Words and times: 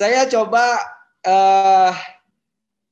saya 0.00 0.24
coba 0.32 0.80
uh, 1.28 1.92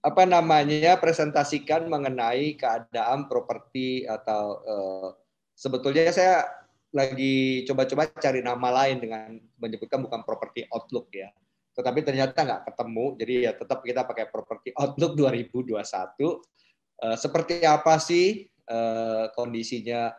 apa 0.05 0.23
namanya 0.29 1.01
presentasikan 1.01 1.89
mengenai 1.89 2.53
keadaan 2.61 3.33
properti 3.33 4.05
atau 4.05 4.45
uh, 4.61 5.09
sebetulnya 5.57 6.13
saya 6.13 6.45
lagi 6.93 7.65
coba-coba 7.65 8.13
cari 8.13 8.45
nama 8.45 8.85
lain 8.85 9.01
dengan 9.01 9.41
menyebutkan 9.57 10.05
bukan 10.05 10.21
properti 10.21 10.69
outlook 10.69 11.09
ya. 11.09 11.33
Tetapi 11.73 12.05
ternyata 12.05 12.45
nggak 12.45 12.65
ketemu, 12.69 13.05
jadi 13.17 13.35
ya 13.41 13.53
tetap 13.57 13.81
kita 13.81 14.05
pakai 14.05 14.29
properti 14.29 14.77
outlook 14.77 15.17
2021. 15.17 15.81
Uh, 15.81 17.17
seperti 17.17 17.65
apa 17.65 17.97
sih 17.97 18.45
uh, 18.69 19.33
kondisinya 19.33 20.13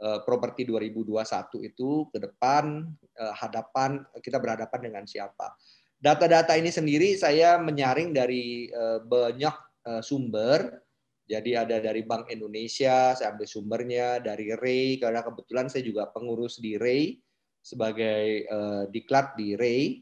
uh, 0.00 0.24
properti 0.24 0.64
2021 0.64 1.20
itu 1.68 2.08
ke 2.08 2.16
depan 2.16 2.88
hadapan 3.20 4.00
kita 4.24 4.40
berhadapan 4.40 4.80
dengan 4.80 5.04
siapa? 5.04 5.52
Data-data 6.00 6.56
ini 6.56 6.72
sendiri 6.72 7.12
saya 7.12 7.60
menyaring 7.60 8.16
dari 8.16 8.72
uh, 8.72 9.04
banyak 9.04 9.52
uh, 9.84 10.00
sumber. 10.00 10.80
Jadi 11.28 11.52
ada 11.52 11.76
dari 11.76 12.02
Bank 12.08 12.32
Indonesia, 12.32 13.12
saya 13.12 13.36
ambil 13.36 13.46
sumbernya 13.46 14.18
dari 14.18 14.50
Ray 14.56 14.96
karena 14.96 15.20
kebetulan 15.20 15.68
saya 15.68 15.84
juga 15.84 16.08
pengurus 16.08 16.58
di 16.58 16.74
Ray 16.80 17.20
sebagai 17.60 18.48
uh, 18.48 18.88
diklat 18.88 19.36
di 19.36 19.54
Ray 19.54 20.00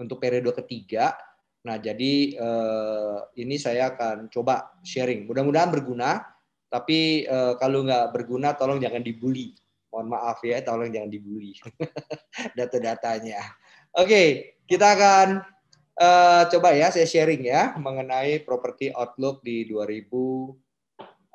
untuk 0.00 0.16
periode 0.18 0.56
ketiga. 0.64 1.12
Nah, 1.68 1.76
jadi 1.76 2.40
ini 3.36 3.56
saya 3.60 3.92
akan 3.92 4.32
coba 4.32 4.80
sharing. 4.80 5.28
Mudah-mudahan 5.28 5.68
berguna, 5.68 6.24
tapi 6.72 7.28
kalau 7.60 7.84
nggak 7.84 8.16
berguna, 8.16 8.56
tolong 8.56 8.80
jangan 8.80 9.04
dibully. 9.04 9.52
Mohon 9.92 10.08
maaf 10.08 10.40
ya, 10.40 10.64
tolong 10.64 10.88
jangan 10.88 11.12
dibully 11.12 11.52
data-datanya. 12.58 13.44
Oke, 13.94 14.58
kita 14.66 14.98
akan 14.98 15.38
uh, 15.94 16.42
coba 16.50 16.74
ya 16.74 16.90
saya 16.90 17.06
sharing 17.06 17.46
ya 17.46 17.78
mengenai 17.78 18.42
property 18.42 18.90
outlook 18.90 19.38
di 19.46 19.70
2000. 19.70 20.10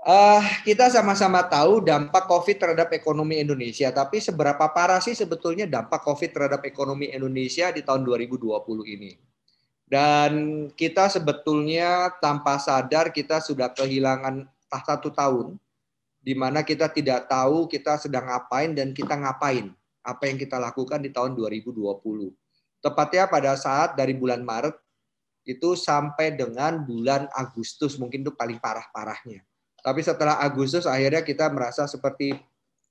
Uh, 0.03 0.43
kita 0.67 0.91
sama-sama 0.91 1.39
tahu 1.47 1.79
dampak 1.79 2.27
COVID 2.27 2.59
terhadap 2.59 2.91
ekonomi 2.91 3.39
Indonesia, 3.39 3.87
tapi 3.95 4.19
seberapa 4.19 4.67
parah 4.75 4.99
sih 4.99 5.15
sebetulnya 5.15 5.71
dampak 5.71 6.03
COVID 6.03 6.35
terhadap 6.35 6.61
ekonomi 6.67 7.07
Indonesia 7.15 7.71
di 7.71 7.79
tahun 7.79 8.03
2020 8.03 8.51
ini? 8.91 9.15
Dan 9.87 10.31
kita 10.75 11.07
sebetulnya 11.07 12.11
tanpa 12.19 12.59
sadar 12.59 13.15
kita 13.15 13.39
sudah 13.39 13.71
kehilangan 13.71 14.43
satu 14.67 15.15
tahun 15.15 15.55
di 16.19 16.35
mana 16.35 16.67
kita 16.67 16.91
tidak 16.91 17.31
tahu 17.31 17.71
kita 17.71 17.95
sedang 18.03 18.27
ngapain 18.27 18.75
dan 18.75 18.91
kita 18.91 19.15
ngapain 19.15 19.71
apa 20.03 20.27
yang 20.27 20.35
kita 20.35 20.59
lakukan 20.59 20.99
di 20.99 21.11
tahun 21.15 21.39
2020 21.39 22.38
tepatnya 22.79 23.27
pada 23.27 23.55
saat 23.59 23.95
dari 23.95 24.15
bulan 24.15 24.43
Maret 24.43 24.75
itu 25.47 25.73
sampai 25.73 26.35
dengan 26.35 26.83
bulan 26.83 27.25
Agustus 27.33 27.97
mungkin 27.97 28.21
itu 28.21 28.33
paling 28.35 28.61
parah-parahnya. 28.61 29.41
Tapi 29.79 30.01
setelah 30.03 30.37
Agustus 30.43 30.83
akhirnya 30.83 31.23
kita 31.23 31.47
merasa 31.49 31.87
seperti 31.87 32.35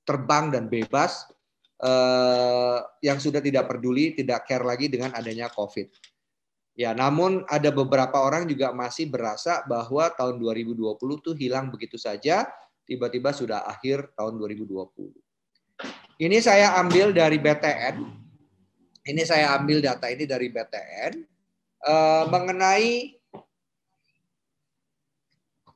terbang 0.03 0.49
dan 0.49 0.65
bebas 0.65 1.29
eh, 1.79 2.77
yang 3.05 3.21
sudah 3.21 3.39
tidak 3.39 3.69
peduli, 3.69 4.17
tidak 4.17 4.49
care 4.49 4.65
lagi 4.65 4.89
dengan 4.89 5.13
adanya 5.13 5.47
COVID. 5.53 5.87
Ya, 6.79 6.95
namun 6.95 7.43
ada 7.51 7.75
beberapa 7.75 8.23
orang 8.23 8.47
juga 8.47 8.71
masih 8.71 9.11
berasa 9.11 9.67
bahwa 9.67 10.07
tahun 10.15 10.39
2020 10.39 10.95
itu 10.95 11.31
hilang 11.35 11.67
begitu 11.67 11.99
saja, 11.99 12.47
tiba-tiba 12.87 13.35
sudah 13.35 13.67
akhir 13.67 14.15
tahun 14.15 14.39
2020. 14.39 15.11
Ini 16.19 16.37
saya 16.39 16.79
ambil 16.79 17.11
dari 17.11 17.35
BTN, 17.35 18.28
ini 19.09 19.25
saya 19.25 19.57
ambil 19.57 19.81
data 19.81 20.05
ini 20.07 20.29
dari 20.29 20.53
BTN 20.53 21.13
eh, 21.89 22.23
mengenai 22.29 23.19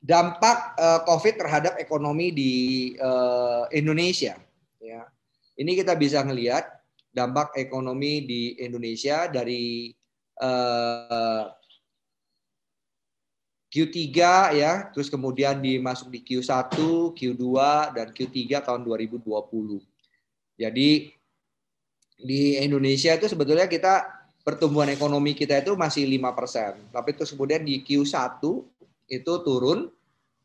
dampak 0.04 0.76
uh, 0.76 1.00
COVID 1.08 1.40
terhadap 1.40 1.74
ekonomi 1.80 2.36
di 2.36 2.54
uh, 3.00 3.72
Indonesia. 3.72 4.36
Ya, 4.84 5.08
ini 5.56 5.80
kita 5.80 5.96
bisa 5.96 6.20
melihat 6.28 6.68
dampak 7.16 7.56
ekonomi 7.56 8.28
di 8.28 8.60
Indonesia 8.60 9.32
dari 9.32 9.96
uh, 10.44 11.48
Q3 13.72 13.98
ya, 14.60 14.74
terus 14.92 15.08
kemudian 15.08 15.64
dimasuk 15.64 16.12
di 16.12 16.20
Q1, 16.20 16.76
Q2 17.16 17.46
dan 17.96 18.12
Q3 18.12 18.60
tahun 18.60 18.84
2020. 18.84 19.24
Jadi 20.60 21.16
di 22.24 22.58
Indonesia 22.58 23.12
itu 23.14 23.28
sebetulnya 23.28 23.68
kita 23.68 24.24
pertumbuhan 24.44 24.92
ekonomi 24.92 25.36
kita 25.36 25.60
itu 25.60 25.76
masih 25.76 26.08
lima 26.08 26.36
persen, 26.36 26.76
tapi 26.92 27.16
terus 27.16 27.32
kemudian 27.32 27.64
di 27.64 27.84
Q1 27.84 28.44
itu 29.08 29.34
turun 29.44 29.88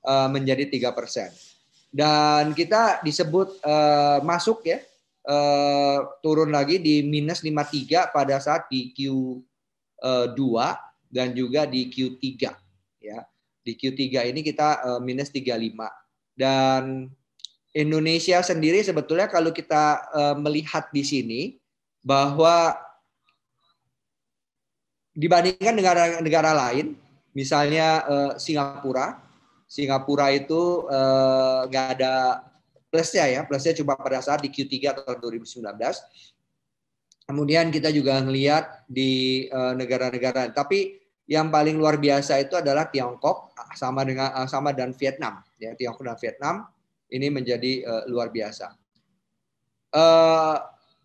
uh, 0.07 0.29
menjadi 0.31 0.71
tiga 0.71 0.91
persen. 0.95 1.31
Dan 1.89 2.53
kita 2.53 3.01
disebut 3.01 3.65
uh, 3.65 4.21
masuk 4.21 4.61
ya 4.67 4.79
uh, 5.25 6.05
turun 6.21 6.53
lagi 6.53 6.79
di 6.79 7.01
minus 7.01 7.41
53 7.41 8.13
pada 8.13 8.37
saat 8.39 8.69
di 8.69 8.93
Q2 8.93 10.41
dan 11.09 11.33
juga 11.33 11.65
di 11.65 11.89
Q3 11.91 12.27
ya. 13.03 13.19
Di 13.65 13.73
Q3 13.75 14.31
ini 14.31 14.41
kita 14.47 14.85
uh, 14.85 15.01
minus 15.01 15.35
35 15.35 15.75
dan 16.39 17.11
Indonesia 17.75 18.41
sendiri 18.41 18.81
sebetulnya 18.81 19.29
kalau 19.29 19.53
kita 19.53 20.09
melihat 20.41 20.89
di 20.89 21.05
sini 21.05 21.41
bahwa 22.09 22.73
dibandingkan 25.13 25.77
negara-negara 25.77 26.57
lain, 26.57 26.97
misalnya 27.37 28.01
uh, 28.09 28.33
Singapura, 28.41 29.21
Singapura 29.69 30.33
itu 30.33 30.89
uh, 30.89 31.69
nggak 31.69 31.87
ada 32.01 32.41
plusnya 32.89 33.29
ya, 33.29 33.41
plusnya 33.45 33.77
cuma 33.77 33.93
pada 34.01 34.25
saat 34.25 34.41
di 34.41 34.49
Q3 34.49 35.05
tahun 35.05 35.21
2019. 35.21 35.69
Kemudian 37.29 37.69
kita 37.69 37.93
juga 37.93 38.25
melihat 38.25 38.89
di 38.89 39.45
negara-negara, 39.53 40.49
tapi 40.49 40.97
yang 41.29 41.53
paling 41.53 41.77
luar 41.77 42.01
biasa 42.01 42.41
itu 42.41 42.57
adalah 42.57 42.89
Tiongkok 42.89 43.53
sama 43.77 44.01
dengan 44.09 44.33
sama 44.49 44.73
dan 44.73 44.97
Vietnam. 44.97 45.45
Ya, 45.61 45.77
Tiongkok 45.77 46.09
dan 46.09 46.17
Vietnam 46.17 46.65
ini 47.13 47.29
menjadi 47.29 47.85
uh, 47.85 48.05
luar 48.09 48.33
biasa. 48.33 48.73
Uh, 49.93 50.57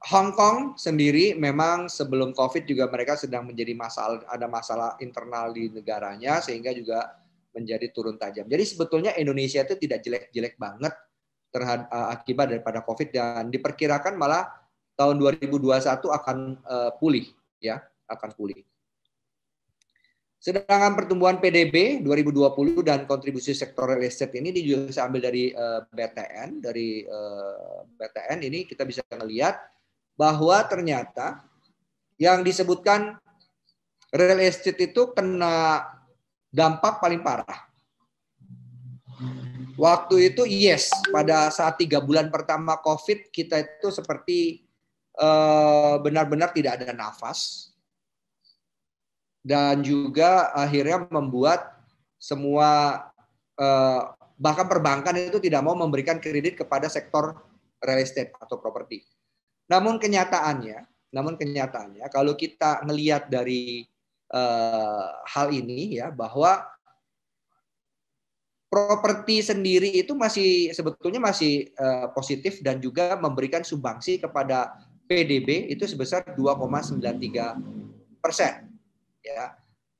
Hong 0.03 0.35
Kong 0.35 0.75
sendiri 0.75 1.31
memang 1.39 1.87
sebelum 1.87 2.35
COVID 2.35 2.67
juga 2.67 2.91
mereka 2.91 3.15
sedang 3.15 3.47
menjadi 3.47 3.71
masalah 3.71 4.19
ada 4.27 4.51
masalah 4.51 4.89
internal 4.99 5.55
di 5.55 5.71
negaranya 5.71 6.43
sehingga 6.43 6.75
juga 6.75 7.23
menjadi 7.55 7.87
turun 7.95 8.19
tajam. 8.19 8.43
Jadi 8.51 8.63
sebetulnya 8.67 9.15
Indonesia 9.15 9.63
itu 9.63 9.79
tidak 9.79 10.03
jelek-jelek 10.03 10.59
banget 10.59 10.91
terhadap 11.55 11.87
uh, 11.87 12.11
akibat 12.11 12.51
daripada 12.51 12.83
COVID 12.83 13.09
dan 13.15 13.47
diperkirakan 13.47 14.19
malah 14.19 14.51
tahun 14.99 15.23
2021 15.23 15.87
akan 15.87 16.37
uh, 16.67 16.91
pulih 16.99 17.31
ya, 17.63 17.79
akan 18.11 18.35
pulih. 18.35 18.59
Sedangkan 20.43 20.99
pertumbuhan 20.99 21.39
PDB 21.39 22.03
2020 22.03 22.83
dan 22.83 23.07
kontribusi 23.07 23.55
sektor 23.55 23.87
real 23.87 24.03
estate 24.03 24.35
ini 24.35 24.51
juga 24.51 24.91
saya 24.91 25.07
ambil 25.07 25.31
dari 25.31 25.55
uh, 25.55 25.87
BTN, 25.87 26.59
dari 26.59 27.07
BTN 27.95 28.39
ini 28.43 28.67
kita 28.67 28.83
bisa 28.83 28.99
melihat 29.23 29.55
bahwa 30.13 30.61
ternyata 30.65 31.41
yang 32.21 32.45
disebutkan 32.45 33.17
real 34.13 34.39
estate 34.39 34.93
itu 34.93 35.09
kena 35.11 35.85
dampak 36.53 37.01
paling 37.01 37.25
parah. 37.25 37.65
Waktu 39.73 40.29
itu 40.29 40.45
yes, 40.45 40.93
pada 41.09 41.49
saat 41.49 41.81
tiga 41.81 41.97
bulan 41.97 42.29
pertama 42.29 42.77
COVID 42.77 43.33
kita 43.33 43.57
itu 43.57 43.89
seperti 43.89 44.61
eh, 45.17 45.95
benar-benar 45.97 46.53
uh, 46.53 46.55
tidak 46.55 46.77
ada 46.77 46.93
nafas 46.93 47.73
dan 49.43 49.83
juga 49.83 50.53
akhirnya 50.55 51.03
membuat 51.11 51.75
semua 52.15 53.01
uh, 53.59 54.01
bahkan 54.39 54.65
perbankan 54.71 55.19
itu 55.19 55.37
tidak 55.43 55.61
mau 55.67 55.75
memberikan 55.75 56.17
kredit 56.17 56.63
kepada 56.63 56.87
sektor 56.87 57.35
real 57.83 57.99
estate 57.99 58.31
atau 58.39 58.55
properti. 58.55 59.03
Namun 59.71 59.99
kenyataannya, 59.99 60.85
namun 61.13 61.37
kenyataannya 61.37 62.03
kalau 62.09 62.33
kita 62.33 62.83
melihat 62.83 63.29
dari 63.29 63.85
uh, 64.33 65.07
hal 65.29 65.53
ini 65.53 66.01
ya 66.01 66.09
bahwa 66.09 66.65
properti 68.73 69.45
sendiri 69.45 70.01
itu 70.01 70.17
masih 70.17 70.73
sebetulnya 70.73 71.21
masih 71.21 71.69
uh, 71.77 72.09
positif 72.09 72.57
dan 72.65 72.81
juga 72.81 73.13
memberikan 73.21 73.61
sumbangsi 73.61 74.17
kepada 74.17 74.73
PDB 75.05 75.69
itu 75.69 75.85
sebesar 75.85 76.25
2,93 76.33 78.17
persen. 78.17 78.73
Ya, 79.21 79.53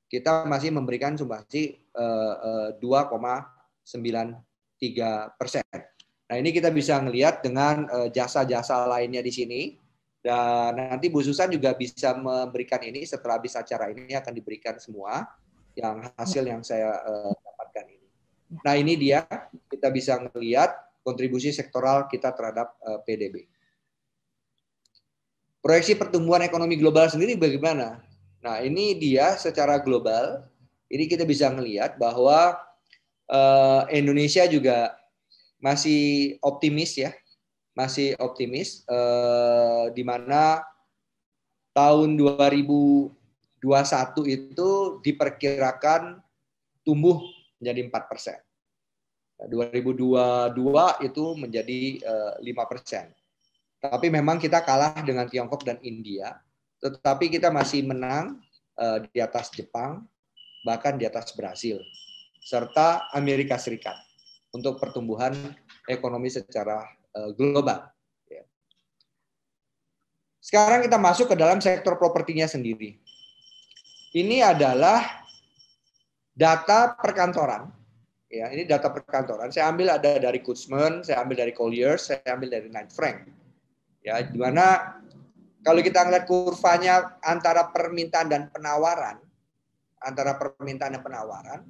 kita 0.09 0.49
masih 0.49 0.73
memberikan 0.73 1.13
sumbangsi 1.13 1.77
uh, 1.93 2.73
uh, 2.73 2.81
2,93 2.81 4.41
persen. 5.37 5.61
Nah, 6.33 6.41
ini 6.41 6.49
kita 6.49 6.73
bisa 6.73 6.97
melihat 6.97 7.45
dengan 7.45 7.85
eh, 7.85 8.09
jasa-jasa 8.09 8.89
lainnya 8.89 9.21
di 9.21 9.29
sini. 9.29 9.61
Dan 10.17 10.81
nanti 10.81 11.13
Bu 11.13 11.21
Susan 11.21 11.51
juga 11.53 11.77
bisa 11.77 12.17
memberikan 12.17 12.81
ini 12.81 13.05
setelah 13.05 13.37
habis 13.37 13.53
acara 13.53 13.93
ini 13.93 14.17
akan 14.17 14.33
diberikan 14.33 14.81
semua 14.81 15.29
yang 15.77 15.99
hasil 16.15 16.47
yang 16.47 16.63
saya 16.63 16.95
uh, 16.95 17.35
dapatkan 17.43 17.91
ini. 17.91 18.07
Nah 18.63 18.73
ini 18.79 18.95
dia 18.95 19.27
kita 19.67 19.91
bisa 19.91 20.23
melihat 20.31 20.79
kontribusi 21.03 21.51
sektoral 21.51 22.07
kita 22.07 22.31
terhadap 22.31 22.71
uh, 22.87 23.03
PDB. 23.03 23.51
Proyeksi 25.59 25.99
pertumbuhan 25.99 26.47
ekonomi 26.47 26.79
global 26.79 27.11
sendiri 27.11 27.35
bagaimana? 27.35 27.99
Nah 28.39 28.63
ini 28.63 28.95
dia 28.95 29.35
secara 29.35 29.83
global 29.83 30.47
ini 30.87 31.03
kita 31.03 31.27
bisa 31.27 31.51
melihat 31.51 31.99
bahwa 31.99 32.55
Indonesia 33.91 34.45
juga 34.45 35.02
masih 35.63 36.35
optimis 36.43 36.99
ya 36.99 37.15
masih 37.73 38.13
optimis 38.21 38.83
eh, 38.85 39.85
di 39.95 40.03
mana 40.05 40.61
tahun 41.73 42.19
2021 42.19 43.63
itu 44.29 44.69
diperkirakan 45.01 46.21
tumbuh 46.85 47.17
menjadi 47.57 47.79
4 47.89 48.11
persen. 48.11 48.37
2022 49.43 50.53
nah, 50.71 51.01
itu 51.01 51.23
menjadi 51.33 51.81
eh, 52.03 52.33
5 52.43 52.71
persen. 52.71 53.09
Tapi 53.81 54.07
memang 54.07 54.39
kita 54.39 54.63
kalah 54.63 54.99
dengan 55.03 55.27
Tiongkok 55.27 55.65
dan 55.67 55.81
India, 55.83 56.39
tetapi 56.79 57.27
kita 57.31 57.49
masih 57.49 57.87
menang 57.87 58.37
eh, 58.77 59.07
di 59.09 59.19
atas 59.23 59.49
Jepang, 59.49 60.05
bahkan 60.61 60.93
di 60.93 61.09
atas 61.09 61.33
Brasil, 61.33 61.81
serta 62.43 63.09
Amerika 63.17 63.57
Serikat 63.57 64.02
untuk 64.53 64.77
pertumbuhan 64.77 65.33
ekonomi 65.89 66.29
secara 66.29 66.85
Eh, 67.13 67.31
global. 67.37 67.93
Ya. 68.25 68.41
Sekarang 70.41 70.81
kita 70.81 70.97
masuk 70.97 71.29
ke 71.29 71.37
dalam 71.37 71.61
sektor 71.61 71.93
propertinya 71.93 72.49
sendiri. 72.49 72.97
Ini 74.17 74.41
adalah 74.41 75.21
data 76.33 76.97
perkantoran. 76.97 77.69
Ya, 78.33 78.49
ini 78.49 78.65
data 78.65 78.89
perkantoran. 78.89 79.53
Saya 79.53 79.69
ambil 79.69 79.93
ada 79.93 80.17
dari 80.17 80.41
Kutzman, 80.41 81.05
saya 81.05 81.21
ambil 81.21 81.45
dari 81.45 81.53
Colliers, 81.53 82.09
saya 82.09 82.33
ambil 82.33 82.49
dari 82.49 82.65
Knight 82.73 82.89
Frank. 82.89 83.29
Ya, 84.01 84.25
di 84.25 84.41
mana 84.41 84.97
kalau 85.61 85.85
kita 85.85 86.09
ngeliat 86.09 86.25
kurvanya 86.25 87.21
antara 87.21 87.69
permintaan 87.69 88.25
dan 88.25 88.49
penawaran, 88.49 89.21
antara 90.01 90.33
permintaan 90.33 90.97
dan 90.97 91.03
penawaran, 91.05 91.61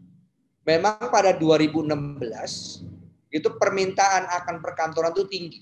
memang 0.63 1.11
pada 1.11 1.35
2016 1.35 2.83
itu 3.33 3.49
permintaan 3.59 4.27
akan 4.29 4.55
perkantoran 4.63 5.11
itu 5.15 5.25
tinggi. 5.27 5.61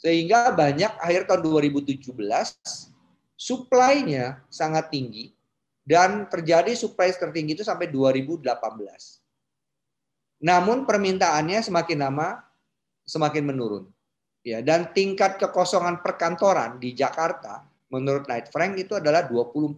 Sehingga 0.00 0.52
banyak 0.56 0.96
akhir 0.96 1.28
tahun 1.28 1.44
2017 1.44 2.16
supply-nya 3.36 4.40
sangat 4.48 4.92
tinggi 4.92 5.32
dan 5.84 6.28
terjadi 6.28 6.72
supply 6.76 7.12
tertinggi 7.12 7.56
itu 7.56 7.64
sampai 7.64 7.88
2018. 7.88 8.44
Namun 10.40 10.88
permintaannya 10.88 11.60
semakin 11.60 11.98
lama 12.00 12.40
semakin 13.04 13.44
menurun. 13.44 13.84
Ya, 14.40 14.64
dan 14.64 14.88
tingkat 14.96 15.36
kekosongan 15.36 16.00
perkantoran 16.00 16.80
di 16.80 16.96
Jakarta 16.96 17.60
menurut 17.92 18.24
Knight 18.24 18.48
Frank 18.48 18.72
itu 18.80 18.96
adalah 18.96 19.28
24,1 19.28 19.76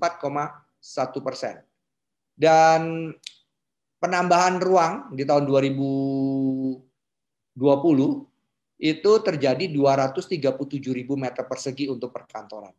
persen. 1.19 1.59
Dan 2.39 3.11
penambahan 4.03 4.59
ruang 4.59 5.15
di 5.15 5.23
tahun 5.23 5.47
2020 5.47 6.83
itu 8.83 9.13
terjadi 9.23 9.71
237 9.71 10.35
ribu 10.91 11.15
meter 11.15 11.47
persegi 11.47 11.87
untuk 11.87 12.11
perkantoran. 12.11 12.75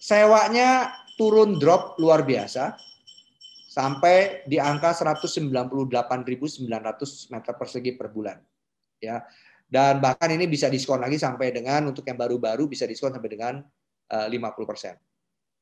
Sewanya 0.00 0.96
turun 1.20 1.60
drop 1.60 2.00
luar 2.00 2.24
biasa 2.24 2.72
sampai 3.68 4.48
di 4.48 4.56
angka 4.56 4.96
198.900 4.96 6.64
meter 7.28 7.52
persegi 7.60 7.92
per 7.92 8.08
bulan. 8.08 8.40
Ya. 9.04 9.20
Dan 9.68 10.00
bahkan 10.00 10.32
ini 10.32 10.48
bisa 10.48 10.72
diskon 10.72 11.04
lagi 11.04 11.20
sampai 11.20 11.52
dengan 11.52 11.92
untuk 11.92 12.06
yang 12.08 12.16
baru-baru 12.16 12.64
bisa 12.70 12.88
diskon 12.88 13.12
sampai 13.12 13.28
dengan 13.28 13.60
50 14.08 14.32
eh, 14.32 14.64
persen. 14.64 14.94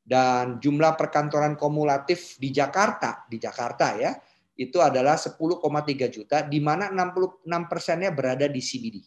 Dan 0.03 0.59
jumlah 0.59 0.99
perkantoran 0.99 1.55
kumulatif 1.55 2.39
di 2.39 2.51
Jakarta, 2.51 3.25
di 3.31 3.39
Jakarta 3.39 3.95
ya, 3.95 4.11
itu 4.57 4.79
adalah 4.85 5.17
10,3 5.17 6.13
juta, 6.13 6.45
di 6.45 6.61
mana 6.61 6.93
66 6.93 7.49
persennya 7.71 8.13
berada 8.13 8.45
di 8.45 8.61
CBD. 8.61 9.01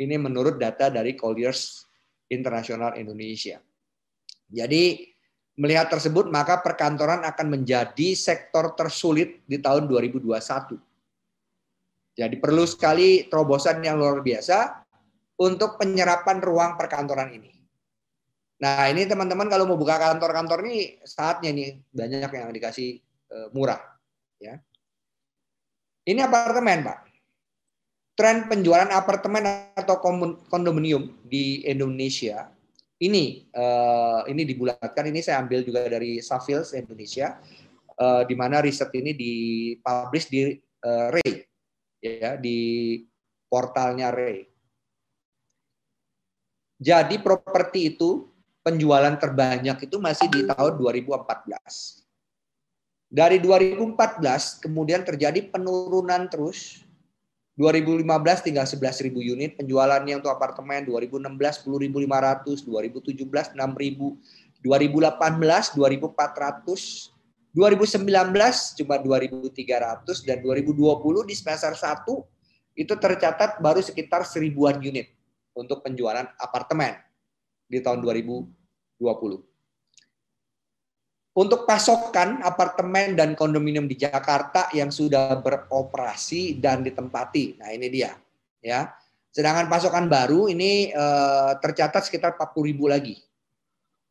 Ini 0.00 0.16
menurut 0.16 0.56
data 0.56 0.88
dari 0.88 1.12
Colliers 1.12 1.84
International 2.32 2.96
Indonesia. 2.96 3.60
Jadi 4.48 5.12
melihat 5.60 5.92
tersebut 5.92 6.32
maka 6.32 6.64
perkantoran 6.64 7.20
akan 7.28 7.46
menjadi 7.52 8.16
sektor 8.16 8.72
tersulit 8.72 9.44
di 9.44 9.60
tahun 9.60 9.84
2021. 9.84 10.80
Jadi 12.12 12.36
perlu 12.40 12.64
sekali 12.64 13.28
terobosan 13.28 13.84
yang 13.84 14.00
luar 14.00 14.24
biasa 14.24 14.84
untuk 15.40 15.76
penyerapan 15.80 16.40
ruang 16.40 16.76
perkantoran 16.80 17.32
ini. 17.36 17.52
Nah 18.64 18.88
ini 18.88 19.04
teman-teman 19.04 19.48
kalau 19.48 19.68
mau 19.68 19.76
buka 19.76 20.00
kantor-kantor 20.00 20.64
ini 20.64 21.00
saatnya 21.04 21.52
nih 21.52 21.82
banyak 21.92 22.30
yang 22.32 22.52
dikasih 22.52 23.00
eh, 23.32 23.48
murah 23.52 23.91
Ya. 24.42 24.58
Ini 26.02 26.26
apartemen, 26.26 26.82
Pak. 26.82 26.98
Tren 28.18 28.50
penjualan 28.50 28.90
apartemen 28.90 29.70
atau 29.78 30.02
kondominium 30.50 31.14
di 31.22 31.62
Indonesia 31.62 32.50
ini 33.02 33.50
uh, 33.50 34.22
ini 34.30 34.46
dibulatkan. 34.46 35.10
Ini 35.10 35.20
saya 35.26 35.42
ambil 35.42 35.66
juga 35.66 35.90
dari 35.90 36.22
Safils 36.22 36.70
Indonesia, 36.70 37.34
uh, 37.98 38.22
di 38.22 38.34
mana 38.38 38.62
riset 38.62 38.94
ini 38.94 39.10
dipublish 39.10 40.30
di 40.30 40.54
uh, 40.86 41.10
Ray, 41.10 41.42
ya 41.98 42.38
di 42.38 43.02
portalnya 43.50 44.14
Ray. 44.14 44.46
Jadi 46.78 47.18
properti 47.18 47.94
itu 47.94 48.30
penjualan 48.62 49.14
terbanyak 49.18 49.86
itu 49.86 49.98
masih 49.98 50.30
di 50.30 50.46
tahun 50.46 50.78
2014 50.78 52.01
dari 53.12 53.36
2014 53.44 54.64
kemudian 54.64 55.04
terjadi 55.04 55.52
penurunan 55.52 56.32
terus. 56.32 56.80
2015 57.60 58.08
tinggal 58.48 58.64
11.000 58.64 59.12
unit, 59.12 59.60
penjualannya 59.60 60.24
untuk 60.24 60.32
apartemen 60.32 60.88
2016 60.88 61.68
10.500, 61.68 62.64
2017 62.64 63.52
6.000, 63.52 63.60
2018 64.64 65.76
2.400, 65.76 67.12
2019 67.52 68.80
cuma 68.80 68.96
2.300 68.96 70.24
dan 70.24 70.38
2020 70.40 71.28
di 71.28 71.34
semester 71.36 71.76
1 71.76 72.08
itu 72.80 72.96
tercatat 72.96 73.60
baru 73.60 73.84
sekitar 73.84 74.24
seribuan 74.24 74.80
unit 74.80 75.12
untuk 75.52 75.84
penjualan 75.84 76.24
apartemen 76.40 76.96
di 77.68 77.84
tahun 77.84 78.00
2020 78.00 79.51
untuk 81.32 81.64
pasokan 81.64 82.44
apartemen 82.44 83.16
dan 83.16 83.32
kondominium 83.32 83.88
di 83.88 83.96
Jakarta 83.96 84.68
yang 84.76 84.92
sudah 84.92 85.40
beroperasi 85.40 86.60
dan 86.60 86.84
ditempati. 86.84 87.56
Nah, 87.56 87.72
ini 87.72 87.88
dia, 87.88 88.12
ya. 88.60 88.92
Sedangkan 89.32 89.72
pasokan 89.72 90.12
baru 90.12 90.52
ini 90.52 90.92
eh, 90.92 91.52
tercatat 91.56 92.04
sekitar 92.04 92.36
40 92.36 92.68
ribu 92.68 92.84
lagi. 92.84 93.16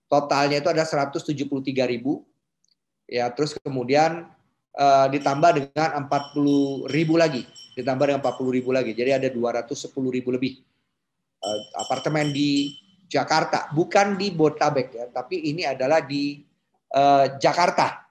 Totalnya 0.10 0.66
itu 0.66 0.70
ada 0.74 0.82
173 0.82 1.38
ribu. 1.86 2.26
Ya, 3.06 3.30
terus 3.30 3.54
kemudian 3.62 4.26
eh, 4.74 5.08
ditambah 5.14 5.52
dengan 5.62 6.10
40 6.10 6.90
ribu 6.90 7.22
lagi. 7.22 7.46
Ditambah 7.78 8.10
dengan 8.10 8.22
40 8.26 8.58
ribu 8.58 8.74
lagi. 8.74 8.98
Jadi 8.98 9.14
ada 9.14 9.30
210 9.30 9.94
ribu 10.10 10.34
lebih 10.34 10.58
eh, 11.38 11.60
apartemen 11.78 12.34
di 12.34 12.74
Jakarta. 13.06 13.70
Bukan 13.78 14.18
di 14.18 14.34
Botabek 14.34 14.90
ya, 14.90 15.06
tapi 15.14 15.54
ini 15.54 15.70
adalah 15.70 16.02
di 16.02 16.50
Eh, 16.92 17.26
Jakarta, 17.40 18.04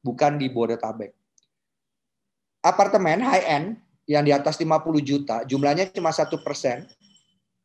bukan 0.00 0.40
di 0.40 0.48
Bodetabek. 0.48 1.12
Apartemen 2.64 3.20
high 3.20 3.44
end 3.44 3.66
yang 4.08 4.24
di 4.24 4.32
atas 4.32 4.56
50 4.56 5.04
juta, 5.04 5.44
jumlahnya 5.44 5.92
cuma 5.92 6.08
satu 6.08 6.40
persen, 6.40 6.88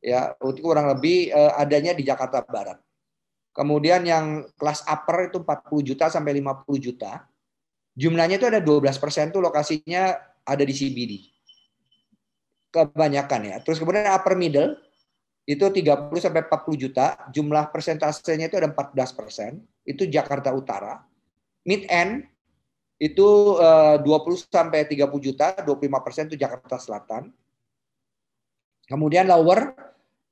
ya 0.03 0.35
kurang 0.39 0.91
lebih 0.91 1.31
uh, 1.31 1.55
adanya 1.55 1.95
di 1.95 2.03
Jakarta 2.03 2.43
Barat. 2.43 2.75
Kemudian 3.55 4.03
yang 4.03 4.43
kelas 4.59 4.83
upper 4.83 5.31
itu 5.31 5.39
40 5.39 5.87
juta 5.87 6.11
sampai 6.11 6.43
50 6.43 6.67
juta, 6.79 7.23
jumlahnya 7.95 8.39
itu 8.39 8.47
ada 8.51 8.59
12 8.59 8.99
persen 8.99 9.31
tuh 9.31 9.39
lokasinya 9.39 10.19
ada 10.43 10.63
di 10.67 10.75
CBD. 10.75 11.13
Kebanyakan 12.71 13.55
ya. 13.55 13.57
Terus 13.63 13.79
kemudian 13.79 14.11
upper 14.11 14.35
middle 14.35 14.75
itu 15.49 15.65
30 15.65 16.13
sampai 16.21 16.45
40 16.45 16.77
juta, 16.77 17.17
jumlah 17.33 17.73
persentasenya 17.73 18.53
itu 18.53 18.61
ada 18.61 18.69
14 18.69 19.17
persen, 19.17 19.65
itu 19.81 20.05
Jakarta 20.05 20.53
Utara. 20.53 21.01
Mid 21.65 21.89
end 21.89 22.29
itu 23.01 23.57
20 23.57 24.05
eh, 24.05 24.37
sampai 24.45 24.85
30 24.85 25.09
juta, 25.17 25.57
25 25.65 26.05
persen 26.05 26.29
itu 26.29 26.37
Jakarta 26.37 26.77
Selatan. 26.77 27.33
Kemudian 28.85 29.25
lower 29.25 29.73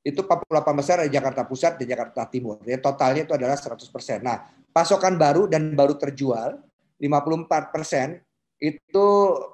itu 0.05 0.21
48 0.21 0.77
besar 0.77 1.01
di 1.01 1.09
Jakarta 1.09 1.49
Pusat 1.49 1.81
dan 1.81 1.87
Jakarta 1.97 2.21
Timur. 2.29 2.61
Ya, 2.61 2.77
totalnya 2.77 3.25
itu 3.25 3.33
adalah 3.33 3.57
100%. 3.57 4.21
Nah, 4.21 4.45
pasokan 4.69 5.17
baru 5.17 5.49
dan 5.49 5.73
baru 5.73 5.97
terjual 5.97 6.61
54 7.01 7.73
persen 7.73 8.21
itu 8.61 9.05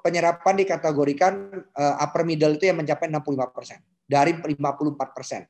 penyerapan 0.04 0.60
dikategorikan 0.60 1.32
uh, 1.72 2.04
upper 2.04 2.28
middle 2.28 2.52
itu 2.56 2.68
yang 2.68 2.76
mencapai 2.76 3.08
65 3.08 3.56
persen 3.56 3.80
dari 4.04 4.36
54 4.36 5.16
persen. 5.16 5.48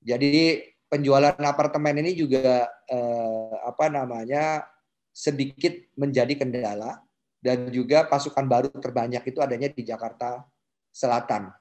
Jadi 0.00 0.64
penjualan 0.88 1.36
apartemen 1.38 2.00
ini 2.02 2.16
juga 2.16 2.66
uh, 2.90 3.54
apa 3.68 3.86
namanya 3.92 4.64
sedikit 5.12 5.76
menjadi 5.94 6.34
kendala 6.40 6.98
dan 7.40 7.68
juga 7.72 8.04
pasukan 8.08 8.44
baru 8.44 8.68
terbanyak 8.72 9.22
itu 9.28 9.38
adanya 9.40 9.68
di 9.72 9.82
Jakarta 9.84 10.44
Selatan. 10.90 11.52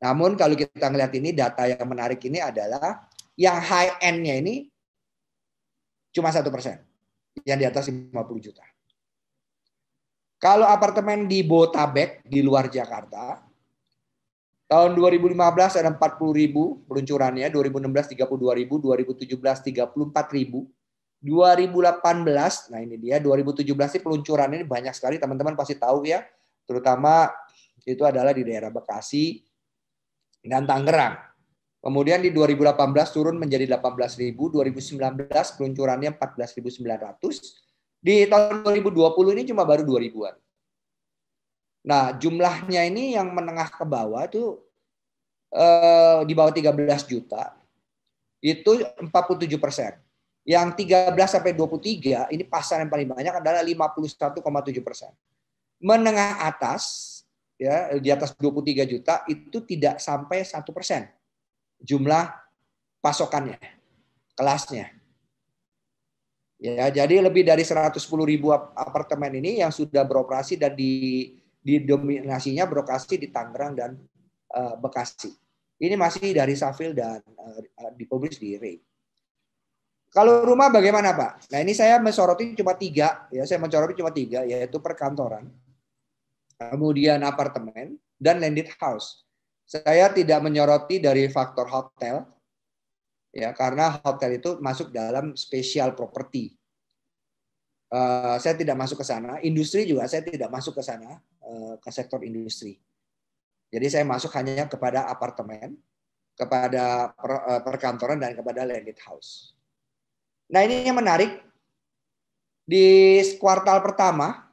Namun 0.00 0.36
kalau 0.36 0.56
kita 0.56 0.88
melihat 0.88 1.12
ini 1.12 1.36
data 1.36 1.68
yang 1.68 1.84
menarik 1.84 2.20
ini 2.24 2.40
adalah 2.40 3.04
yang 3.36 3.60
high 3.60 4.00
end-nya 4.00 4.40
ini 4.40 4.68
cuma 6.10 6.32
satu 6.32 6.48
persen, 6.48 6.80
yang 7.44 7.60
di 7.60 7.66
atas 7.68 7.88
50 7.92 8.12
juta. 8.40 8.64
Kalau 10.40 10.64
apartemen 10.64 11.28
di 11.28 11.44
Botabek 11.44 12.24
di 12.24 12.40
luar 12.40 12.72
Jakarta, 12.72 13.44
tahun 14.70 14.94
2015 14.94 15.34
ada 15.82 15.90
40 15.98 16.30
ribu 16.30 16.86
peluncurannya, 16.86 17.50
2016 17.50 18.14
32 18.14 18.54
ribu, 18.54 18.78
2017 18.78 19.34
34 19.34 20.38
ribu, 20.38 20.70
2018, 21.18 22.70
nah 22.70 22.78
ini 22.78 22.96
dia 22.96 23.18
2017 23.18 23.66
sih 23.66 24.00
peluncuran 24.00 24.54
ini 24.54 24.64
banyak 24.64 24.94
sekali 24.94 25.18
teman-teman 25.18 25.58
pasti 25.58 25.74
tahu 25.74 26.06
ya, 26.06 26.22
terutama 26.70 27.34
itu 27.82 28.06
adalah 28.06 28.30
di 28.30 28.46
daerah 28.46 28.70
Bekasi 28.70 29.42
dan 30.46 30.70
Tangerang. 30.70 31.18
Kemudian 31.82 32.22
di 32.22 32.30
2018 32.30 32.76
turun 33.10 33.36
menjadi 33.42 33.66
18.000, 33.66 34.36
2019 34.36 35.34
peluncurannya 35.58 36.14
14.900, 36.14 38.04
di 38.04 38.24
tahun 38.30 38.62
2020 38.62 39.34
ini 39.34 39.42
cuma 39.50 39.66
baru 39.66 39.82
2000-an. 39.82 40.36
Nah, 41.80 42.12
jumlahnya 42.16 42.84
ini 42.84 43.16
yang 43.16 43.32
menengah 43.32 43.72
ke 43.72 43.84
bawah 43.88 44.24
itu 44.28 44.60
eh, 45.52 46.20
di 46.28 46.32
bawah 46.36 46.52
13 46.52 47.08
juta, 47.08 47.56
itu 48.44 48.84
47 49.00 49.56
persen. 49.56 49.96
Yang 50.44 50.84
13 50.84 51.16
sampai 51.36 51.52
23 51.52 52.32
ini 52.32 52.44
pasar 52.48 52.80
yang 52.80 52.90
paling 52.92 53.08
banyak 53.08 53.34
adalah 53.44 53.60
51,7 53.64 54.80
persen. 54.80 55.12
Menengah 55.80 56.44
atas 56.44 57.08
ya 57.60 57.96
di 58.00 58.08
atas 58.08 58.32
23 58.36 58.84
juta 58.88 59.24
itu 59.28 59.60
tidak 59.64 60.00
sampai 60.00 60.44
satu 60.44 60.72
persen 60.72 61.08
jumlah 61.80 62.28
pasokannya, 63.00 63.56
kelasnya. 64.36 64.92
Ya, 66.60 66.92
jadi 66.92 67.24
lebih 67.24 67.40
dari 67.40 67.64
110 67.64 67.96
ribu 68.28 68.52
apartemen 68.52 69.32
ini 69.40 69.64
yang 69.64 69.72
sudah 69.72 70.04
beroperasi 70.04 70.60
dan 70.60 70.76
di, 70.76 71.39
didominasinya 71.60 72.64
beroperasi 72.64 73.20
di 73.20 73.28
Tangerang 73.28 73.72
dan 73.76 73.90
uh, 74.56 74.74
Bekasi. 74.80 75.30
Ini 75.80 75.96
masih 75.96 76.32
dari 76.36 76.56
Safil 76.56 76.92
dan 76.92 77.20
uh, 77.24 77.92
dipublish 77.96 78.40
di 78.40 78.56
Ray. 78.56 78.76
Kalau 80.10 80.42
rumah 80.42 80.74
bagaimana 80.74 81.14
Pak? 81.14 81.54
Nah 81.54 81.60
ini 81.62 81.70
saya 81.70 82.02
mensoroti 82.02 82.58
cuma 82.58 82.74
tiga, 82.74 83.30
ya 83.30 83.46
saya 83.46 83.62
mensoroti 83.62 83.94
cuma 83.94 84.10
tiga, 84.10 84.42
yaitu 84.42 84.82
perkantoran, 84.82 85.46
kemudian 86.58 87.22
apartemen, 87.22 87.94
dan 88.18 88.42
landed 88.42 88.66
house. 88.82 89.22
Saya 89.70 90.10
tidak 90.10 90.42
menyoroti 90.42 90.98
dari 90.98 91.30
faktor 91.30 91.70
hotel, 91.70 92.26
ya 93.30 93.54
karena 93.54 94.02
hotel 94.02 94.42
itu 94.42 94.58
masuk 94.58 94.90
dalam 94.90 95.38
spesial 95.38 95.94
properti. 95.94 96.58
Uh, 97.86 98.34
saya 98.42 98.58
tidak 98.58 98.82
masuk 98.82 98.98
ke 98.98 99.06
sana. 99.06 99.38
Industri 99.46 99.86
juga 99.86 100.10
saya 100.10 100.26
tidak 100.26 100.50
masuk 100.50 100.74
ke 100.74 100.82
sana 100.82 101.22
ke 101.80 101.90
sektor 101.90 102.20
industri. 102.22 102.78
Jadi 103.70 103.86
saya 103.86 104.04
masuk 104.06 104.34
hanya 104.34 104.66
kepada 104.66 105.06
apartemen, 105.06 105.78
kepada 106.34 107.14
per, 107.14 107.30
uh, 107.30 107.62
perkantoran 107.62 108.18
dan 108.18 108.34
kepada 108.34 108.66
landed 108.66 108.98
house. 109.06 109.54
Nah 110.50 110.66
ini 110.66 110.82
yang 110.82 110.98
menarik 110.98 111.38
di 112.66 113.18
kuartal 113.38 113.78
pertama 113.78 114.50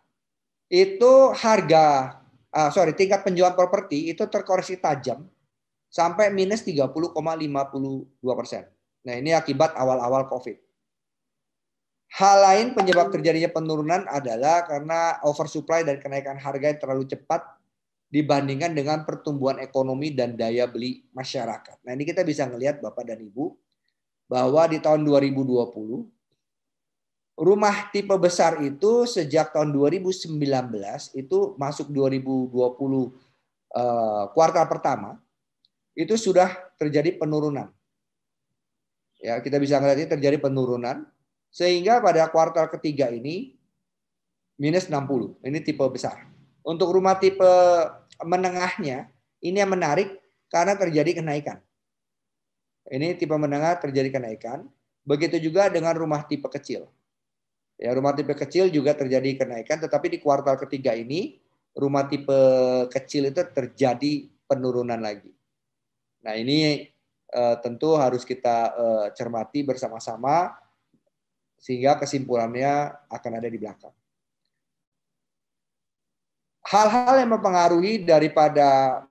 itu 0.70 1.34
harga 1.34 2.18
uh, 2.54 2.70
sorry 2.70 2.94
tingkat 2.94 3.26
penjualan 3.26 3.58
properti 3.58 4.14
itu 4.14 4.22
terkoreksi 4.30 4.78
tajam 4.78 5.26
sampai 5.88 6.30
minus 6.30 6.62
30,52 6.62 6.94
persen. 8.38 8.68
Nah 9.08 9.16
ini 9.16 9.32
akibat 9.34 9.74
awal-awal 9.74 10.28
COVID. 10.28 10.67
Hal 12.08 12.38
lain 12.40 12.68
penyebab 12.72 13.12
terjadinya 13.12 13.52
penurunan 13.52 14.08
adalah 14.08 14.64
karena 14.64 15.20
oversupply 15.28 15.84
dan 15.84 16.00
kenaikan 16.00 16.40
harga 16.40 16.72
yang 16.72 16.80
terlalu 16.80 17.04
cepat 17.04 17.44
dibandingkan 18.08 18.72
dengan 18.72 19.04
pertumbuhan 19.04 19.60
ekonomi 19.60 20.16
dan 20.16 20.40
daya 20.40 20.64
beli 20.64 21.04
masyarakat. 21.12 21.84
Nah 21.84 21.92
ini 21.92 22.08
kita 22.08 22.24
bisa 22.24 22.48
melihat 22.48 22.80
Bapak 22.80 23.04
dan 23.04 23.20
Ibu 23.20 23.52
bahwa 24.32 24.64
di 24.72 24.80
tahun 24.80 25.04
2020 25.04 26.08
rumah 27.38 27.92
tipe 27.94 28.16
besar 28.18 28.64
itu 28.64 29.06
sejak 29.06 29.54
tahun 29.54 29.76
2019 29.76 30.32
itu 31.14 31.38
masuk 31.60 31.92
2020 31.94 32.56
uh, 32.56 34.26
kuartal 34.34 34.66
pertama 34.66 35.20
itu 35.94 36.16
sudah 36.16 36.50
terjadi 36.80 37.20
penurunan. 37.20 37.70
Ya, 39.18 39.42
kita 39.42 39.58
bisa 39.58 39.82
melihat 39.82 39.98
ini 39.98 40.10
terjadi 40.14 40.38
penurunan 40.38 41.10
sehingga 41.54 42.00
pada 42.04 42.28
kuartal 42.30 42.68
ketiga 42.72 43.10
ini 43.12 43.58
minus 44.60 44.90
60. 44.90 45.40
Ini 45.46 45.60
tipe 45.62 45.86
besar. 45.88 46.28
Untuk 46.66 46.92
rumah 46.92 47.16
tipe 47.16 47.48
menengahnya 48.26 49.08
ini 49.40 49.58
yang 49.62 49.72
menarik 49.72 50.20
karena 50.50 50.76
terjadi 50.76 51.22
kenaikan. 51.24 51.58
Ini 52.88 53.16
tipe 53.16 53.36
menengah 53.36 53.80
terjadi 53.80 54.20
kenaikan. 54.20 54.68
Begitu 55.08 55.40
juga 55.40 55.72
dengan 55.72 55.96
rumah 55.96 56.28
tipe 56.28 56.48
kecil. 56.52 56.90
Ya, 57.78 57.94
rumah 57.94 58.12
tipe 58.18 58.34
kecil 58.34 58.74
juga 58.74 58.98
terjadi 58.98 59.38
kenaikan, 59.38 59.78
tetapi 59.78 60.10
di 60.10 60.18
kuartal 60.18 60.58
ketiga 60.58 60.98
ini 60.98 61.38
rumah 61.78 62.10
tipe 62.10 62.34
kecil 62.90 63.30
itu 63.30 63.46
terjadi 63.54 64.26
penurunan 64.50 64.98
lagi. 64.98 65.30
Nah 66.26 66.34
ini 66.34 66.90
uh, 67.38 67.56
tentu 67.62 67.94
harus 67.94 68.26
kita 68.26 68.74
uh, 68.74 69.08
cermati 69.14 69.62
bersama-sama 69.62 70.58
sehingga 71.58 71.98
kesimpulannya 71.98 72.94
akan 73.10 73.32
ada 73.38 73.50
di 73.50 73.58
belakang. 73.58 73.94
Hal-hal 76.68 77.24
yang 77.24 77.32
mempengaruhi 77.32 78.04
daripada 78.04 79.02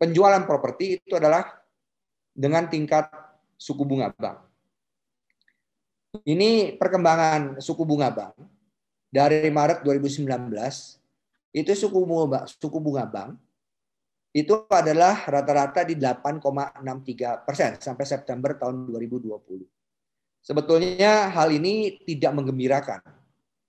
penjualan 0.00 0.42
properti 0.48 0.98
itu 0.98 1.14
adalah 1.14 1.44
dengan 2.32 2.66
tingkat 2.70 3.10
suku 3.58 3.82
bunga 3.84 4.14
bank. 4.14 4.38
Ini 6.24 6.80
perkembangan 6.80 7.60
suku 7.60 7.84
bunga 7.84 8.08
bank 8.08 8.34
dari 9.12 9.48
Maret 9.52 9.84
2019 9.84 10.24
itu 11.52 11.72
suku 11.72 11.98
bunga 12.04 12.44
suku 12.48 12.78
bunga 12.80 13.04
bank 13.04 13.36
itu 14.36 14.64
adalah 14.68 15.24
rata-rata 15.24 15.84
di 15.84 15.96
8,63 15.96 17.44
persen 17.48 17.76
sampai 17.80 18.04
September 18.04 18.56
tahun 18.56 18.88
2020. 18.92 19.77
Sebetulnya 20.42 21.28
hal 21.28 21.52
ini 21.52 22.00
tidak 22.08 22.32
menggembirakan, 22.32 23.00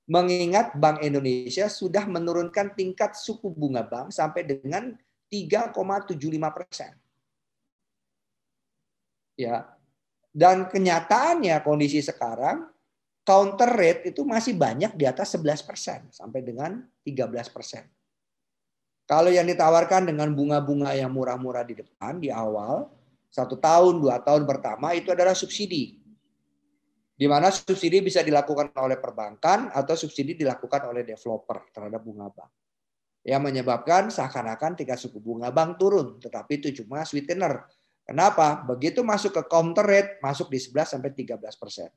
mengingat 0.10 0.74
Bank 0.80 1.06
Indonesia 1.06 1.70
sudah 1.70 2.08
menurunkan 2.10 2.74
tingkat 2.74 3.14
suku 3.14 3.52
bunga 3.54 3.86
bank 3.86 4.10
sampai 4.10 4.48
dengan 4.48 4.98
3,75 5.30 6.18
persen. 6.50 6.92
Ya, 9.40 9.70
dan 10.34 10.68
kenyataannya 10.68 11.58
kondisi 11.64 12.04
sekarang 12.04 12.70
counter 13.24 13.70
rate 13.70 14.10
itu 14.10 14.26
masih 14.26 14.58
banyak 14.58 14.98
di 14.98 15.06
atas 15.06 15.38
11 15.38 15.62
persen 15.62 16.00
sampai 16.10 16.42
dengan 16.42 16.82
13 17.06 17.54
persen. 17.54 17.86
Kalau 19.10 19.34
yang 19.34 19.50
ditawarkan 19.50 20.10
dengan 20.10 20.30
bunga-bunga 20.34 20.94
yang 20.94 21.10
murah-murah 21.10 21.66
di 21.66 21.82
depan 21.82 22.22
di 22.22 22.30
awal 22.30 22.90
satu 23.30 23.58
tahun 23.58 24.02
dua 24.02 24.22
tahun 24.22 24.50
pertama 24.50 24.94
itu 24.98 25.14
adalah 25.14 25.38
subsidi, 25.38 25.99
di 27.20 27.28
mana 27.28 27.52
subsidi 27.52 28.00
bisa 28.00 28.24
dilakukan 28.24 28.72
oleh 28.80 28.96
perbankan 28.96 29.76
atau 29.76 29.92
subsidi 30.00 30.40
dilakukan 30.40 30.88
oleh 30.88 31.04
developer 31.04 31.68
terhadap 31.76 32.00
bunga 32.00 32.32
bank. 32.32 32.52
Yang 33.28 33.42
menyebabkan 33.44 34.08
seakan-akan 34.08 34.80
tingkat 34.80 34.96
suku 34.96 35.20
bunga 35.20 35.52
bank 35.52 35.76
turun, 35.76 36.16
tetapi 36.24 36.64
itu 36.64 36.72
cuma 36.80 37.04
sweetener 37.04 37.68
Kenapa? 38.10 38.66
Begitu 38.66 39.06
masuk 39.06 39.38
ke 39.38 39.46
counter 39.46 39.86
rate, 39.86 40.18
masuk 40.18 40.50
di 40.50 40.58
11 40.58 40.98
sampai 40.98 41.14
13 41.14 41.38
persen. 41.62 41.94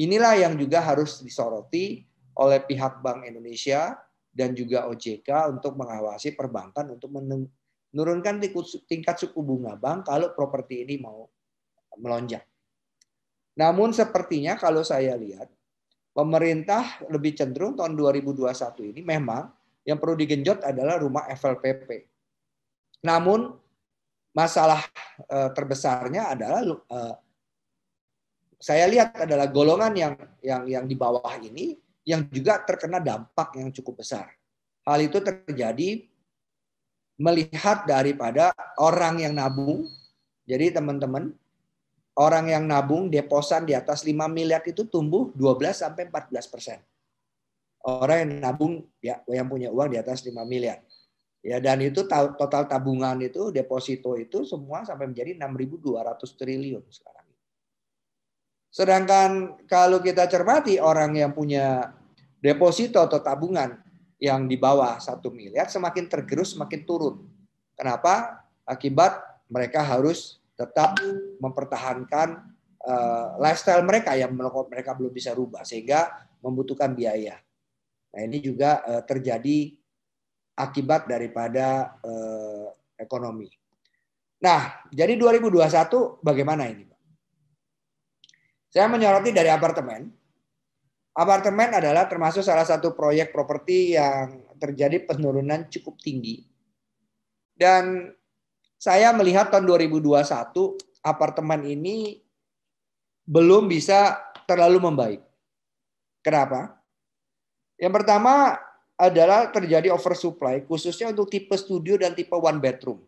Inilah 0.00 0.40
yang 0.40 0.56
juga 0.56 0.80
harus 0.80 1.20
disoroti 1.20 2.00
oleh 2.40 2.64
pihak 2.64 3.04
Bank 3.04 3.28
Indonesia 3.28 4.00
dan 4.32 4.56
juga 4.56 4.88
OJK 4.88 5.52
untuk 5.52 5.76
mengawasi 5.76 6.32
perbankan 6.32 6.96
untuk 6.96 7.12
menurunkan 7.12 8.40
tingkat 8.88 9.20
suku 9.20 9.44
bunga 9.44 9.76
bank 9.76 10.08
kalau 10.08 10.32
properti 10.32 10.88
ini 10.88 10.96
mau 11.04 11.28
melonjak. 12.00 12.48
Namun 13.58 13.92
sepertinya 13.92 14.56
kalau 14.56 14.80
saya 14.80 15.16
lihat 15.16 15.48
pemerintah 16.12 17.00
lebih 17.08 17.36
cenderung 17.36 17.76
tahun 17.76 17.96
2021 17.96 18.92
ini 18.96 19.00
memang 19.04 19.48
yang 19.84 19.98
perlu 19.98 20.14
digenjot 20.16 20.62
adalah 20.64 21.00
rumah 21.00 21.28
FLPP. 21.32 22.06
Namun 23.04 23.52
masalah 24.32 24.80
eh, 25.28 25.50
terbesarnya 25.52 26.32
adalah 26.32 26.60
eh, 26.64 27.14
saya 28.62 28.86
lihat 28.86 29.26
adalah 29.26 29.50
golongan 29.50 29.92
yang 29.98 30.14
yang 30.38 30.62
yang 30.70 30.84
di 30.86 30.94
bawah 30.94 31.34
ini 31.42 31.74
yang 32.06 32.26
juga 32.30 32.62
terkena 32.62 33.02
dampak 33.02 33.58
yang 33.58 33.74
cukup 33.74 34.02
besar. 34.02 34.30
Hal 34.86 34.98
itu 35.02 35.18
terjadi 35.22 36.06
melihat 37.18 37.86
daripada 37.86 38.50
orang 38.78 39.22
yang 39.22 39.34
nabung. 39.34 39.86
Jadi 40.42 40.74
teman-teman, 40.74 41.30
orang 42.18 42.52
yang 42.52 42.64
nabung 42.68 43.08
deposan 43.08 43.64
di 43.64 43.72
atas 43.72 44.04
5 44.04 44.12
miliar 44.28 44.60
itu 44.68 44.84
tumbuh 44.88 45.32
12 45.32 45.72
sampai 45.72 46.08
14 46.08 46.52
persen. 46.52 46.78
Orang 47.82 48.18
yang 48.22 48.30
nabung 48.38 48.72
ya 49.02 49.24
yang 49.26 49.48
punya 49.48 49.72
uang 49.72 49.96
di 49.96 49.98
atas 49.98 50.22
5 50.22 50.34
miliar. 50.44 50.84
Ya 51.42 51.58
dan 51.58 51.82
itu 51.82 52.06
total 52.06 52.70
tabungan 52.70 53.18
itu 53.18 53.50
deposito 53.50 54.14
itu 54.14 54.46
semua 54.46 54.86
sampai 54.86 55.10
menjadi 55.10 55.34
6.200 55.34 56.38
triliun 56.38 56.84
sekarang. 56.86 57.26
Sedangkan 58.72 59.30
kalau 59.66 59.98
kita 59.98 60.30
cermati 60.30 60.78
orang 60.78 61.18
yang 61.18 61.34
punya 61.34 61.92
deposito 62.38 63.02
atau 63.02 63.18
tabungan 63.18 63.82
yang 64.22 64.46
di 64.46 64.54
bawah 64.54 65.02
satu 65.02 65.34
miliar 65.34 65.66
semakin 65.66 66.06
tergerus 66.06 66.54
semakin 66.54 66.86
turun. 66.86 67.26
Kenapa? 67.74 68.46
Akibat 68.62 69.18
mereka 69.50 69.82
harus 69.82 70.41
tetap 70.62 70.94
mempertahankan 71.42 72.28
uh, 72.86 73.26
lifestyle 73.42 73.82
mereka 73.82 74.14
yang 74.14 74.30
mereka 74.70 74.94
belum 74.94 75.10
bisa 75.10 75.34
rubah 75.34 75.66
sehingga 75.66 76.30
membutuhkan 76.38 76.94
biaya. 76.94 77.34
Nah 78.14 78.20
ini 78.22 78.38
juga 78.38 78.82
uh, 78.86 79.02
terjadi 79.02 79.74
akibat 80.54 81.10
daripada 81.10 81.98
uh, 82.04 82.70
ekonomi. 82.94 83.50
Nah, 84.42 84.82
jadi 84.90 85.14
2021 85.14 86.18
bagaimana 86.18 86.66
ini, 86.66 86.82
Pak? 86.82 87.00
Saya 88.74 88.90
menyoroti 88.90 89.30
dari 89.30 89.46
apartemen. 89.46 90.10
Apartemen 91.12 91.70
adalah 91.76 92.08
termasuk 92.10 92.42
salah 92.42 92.66
satu 92.66 92.96
proyek 92.96 93.30
properti 93.30 93.94
yang 93.94 94.42
terjadi 94.58 95.06
penurunan 95.06 95.70
cukup 95.70 96.00
tinggi. 96.02 96.42
Dan 97.52 98.10
saya 98.82 99.14
melihat 99.14 99.46
tahun 99.46 99.62
2021 99.70 100.26
apartemen 101.06 101.62
ini 101.62 102.18
belum 103.22 103.70
bisa 103.70 104.18
terlalu 104.42 104.82
membaik. 104.82 105.22
Kenapa? 106.18 106.82
Yang 107.78 108.02
pertama 108.02 108.58
adalah 108.98 109.54
terjadi 109.54 109.94
oversupply 109.94 110.66
khususnya 110.66 111.14
untuk 111.14 111.30
tipe 111.30 111.54
studio 111.54 111.94
dan 111.94 112.10
tipe 112.18 112.34
one 112.34 112.58
bedroom. 112.58 112.98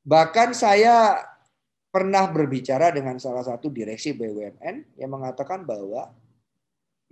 Bahkan 0.00 0.56
saya 0.56 1.20
pernah 1.92 2.24
berbicara 2.24 2.88
dengan 2.88 3.20
salah 3.20 3.44
satu 3.44 3.68
direksi 3.68 4.16
BUMN 4.16 4.96
yang 4.96 5.12
mengatakan 5.12 5.60
bahwa 5.68 6.08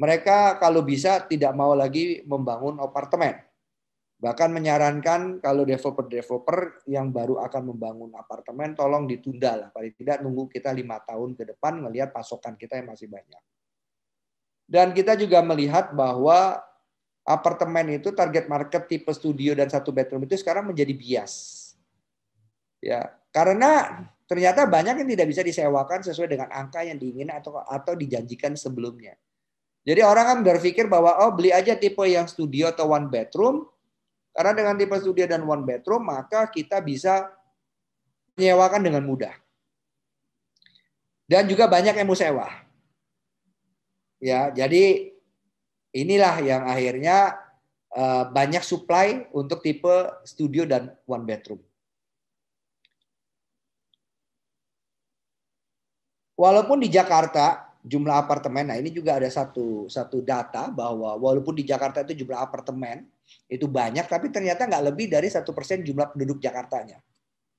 mereka 0.00 0.56
kalau 0.56 0.80
bisa 0.80 1.20
tidak 1.28 1.52
mau 1.52 1.76
lagi 1.76 2.24
membangun 2.24 2.80
apartemen. 2.80 3.51
Bahkan 4.22 4.54
menyarankan 4.54 5.42
kalau 5.42 5.66
developer-developer 5.66 6.86
yang 6.86 7.10
baru 7.10 7.42
akan 7.42 7.74
membangun 7.74 8.14
apartemen 8.14 8.70
tolong 8.78 9.10
ditunda 9.10 9.58
lah. 9.58 9.68
Paling 9.74 9.98
tidak 9.98 10.22
nunggu 10.22 10.46
kita 10.46 10.70
lima 10.70 11.02
tahun 11.02 11.34
ke 11.34 11.42
depan 11.50 11.82
melihat 11.82 12.14
pasokan 12.14 12.54
kita 12.54 12.78
yang 12.78 12.86
masih 12.86 13.10
banyak. 13.10 13.42
Dan 14.62 14.94
kita 14.94 15.18
juga 15.18 15.42
melihat 15.42 15.90
bahwa 15.90 16.62
apartemen 17.26 17.98
itu 17.98 18.14
target 18.14 18.46
market 18.46 18.86
tipe 18.86 19.10
studio 19.10 19.58
dan 19.58 19.66
satu 19.66 19.90
bedroom 19.90 20.22
itu 20.22 20.38
sekarang 20.38 20.70
menjadi 20.70 20.94
bias. 20.94 21.58
Ya, 22.78 23.10
karena 23.34 24.06
ternyata 24.30 24.70
banyak 24.70 25.02
yang 25.02 25.10
tidak 25.18 25.34
bisa 25.34 25.42
disewakan 25.42 25.98
sesuai 26.06 26.30
dengan 26.30 26.46
angka 26.54 26.86
yang 26.86 26.94
diinginkan 26.94 27.42
atau 27.42 27.58
atau 27.58 27.98
dijanjikan 27.98 28.54
sebelumnya. 28.54 29.18
Jadi 29.82 29.98
orang 29.98 30.24
kan 30.30 30.38
berpikir 30.46 30.86
bahwa 30.86 31.26
oh 31.26 31.34
beli 31.34 31.50
aja 31.50 31.74
tipe 31.74 32.06
yang 32.06 32.30
studio 32.30 32.70
atau 32.70 32.94
one 32.94 33.10
bedroom 33.10 33.66
karena 34.32 34.52
dengan 34.56 34.74
tipe 34.80 34.96
studio 34.96 35.28
dan 35.28 35.44
one 35.44 35.64
bedroom 35.64 36.08
maka 36.08 36.48
kita 36.48 36.80
bisa 36.80 37.28
menyewakan 38.36 38.80
dengan 38.80 39.04
mudah. 39.04 39.36
Dan 41.28 41.48
juga 41.48 41.68
banyak 41.68 41.96
yang 41.96 42.08
mau 42.08 42.16
sewa. 42.16 42.48
Ya, 44.20 44.52
jadi 44.52 45.12
inilah 45.92 46.34
yang 46.40 46.62
akhirnya 46.64 47.36
eh, 47.92 48.24
banyak 48.32 48.64
supply 48.64 49.28
untuk 49.36 49.60
tipe 49.60 49.92
studio 50.24 50.64
dan 50.64 50.92
one 51.04 51.24
bedroom. 51.28 51.60
Walaupun 56.32 56.80
di 56.80 56.88
Jakarta 56.88 57.76
jumlah 57.84 58.16
apartemen, 58.16 58.72
nah 58.72 58.78
ini 58.80 58.88
juga 58.88 59.20
ada 59.20 59.28
satu 59.28 59.86
satu 59.86 60.24
data 60.24 60.72
bahwa 60.72 61.14
walaupun 61.20 61.52
di 61.52 61.62
Jakarta 61.62 62.02
itu 62.02 62.24
jumlah 62.24 62.40
apartemen 62.40 63.11
itu 63.48 63.68
banyak, 63.68 64.06
tapi 64.08 64.32
ternyata 64.32 64.64
nggak 64.64 64.84
lebih 64.92 65.06
dari 65.12 65.28
satu 65.28 65.52
persen 65.52 65.84
jumlah 65.84 66.14
penduduk 66.14 66.40
Jakartanya. 66.40 67.00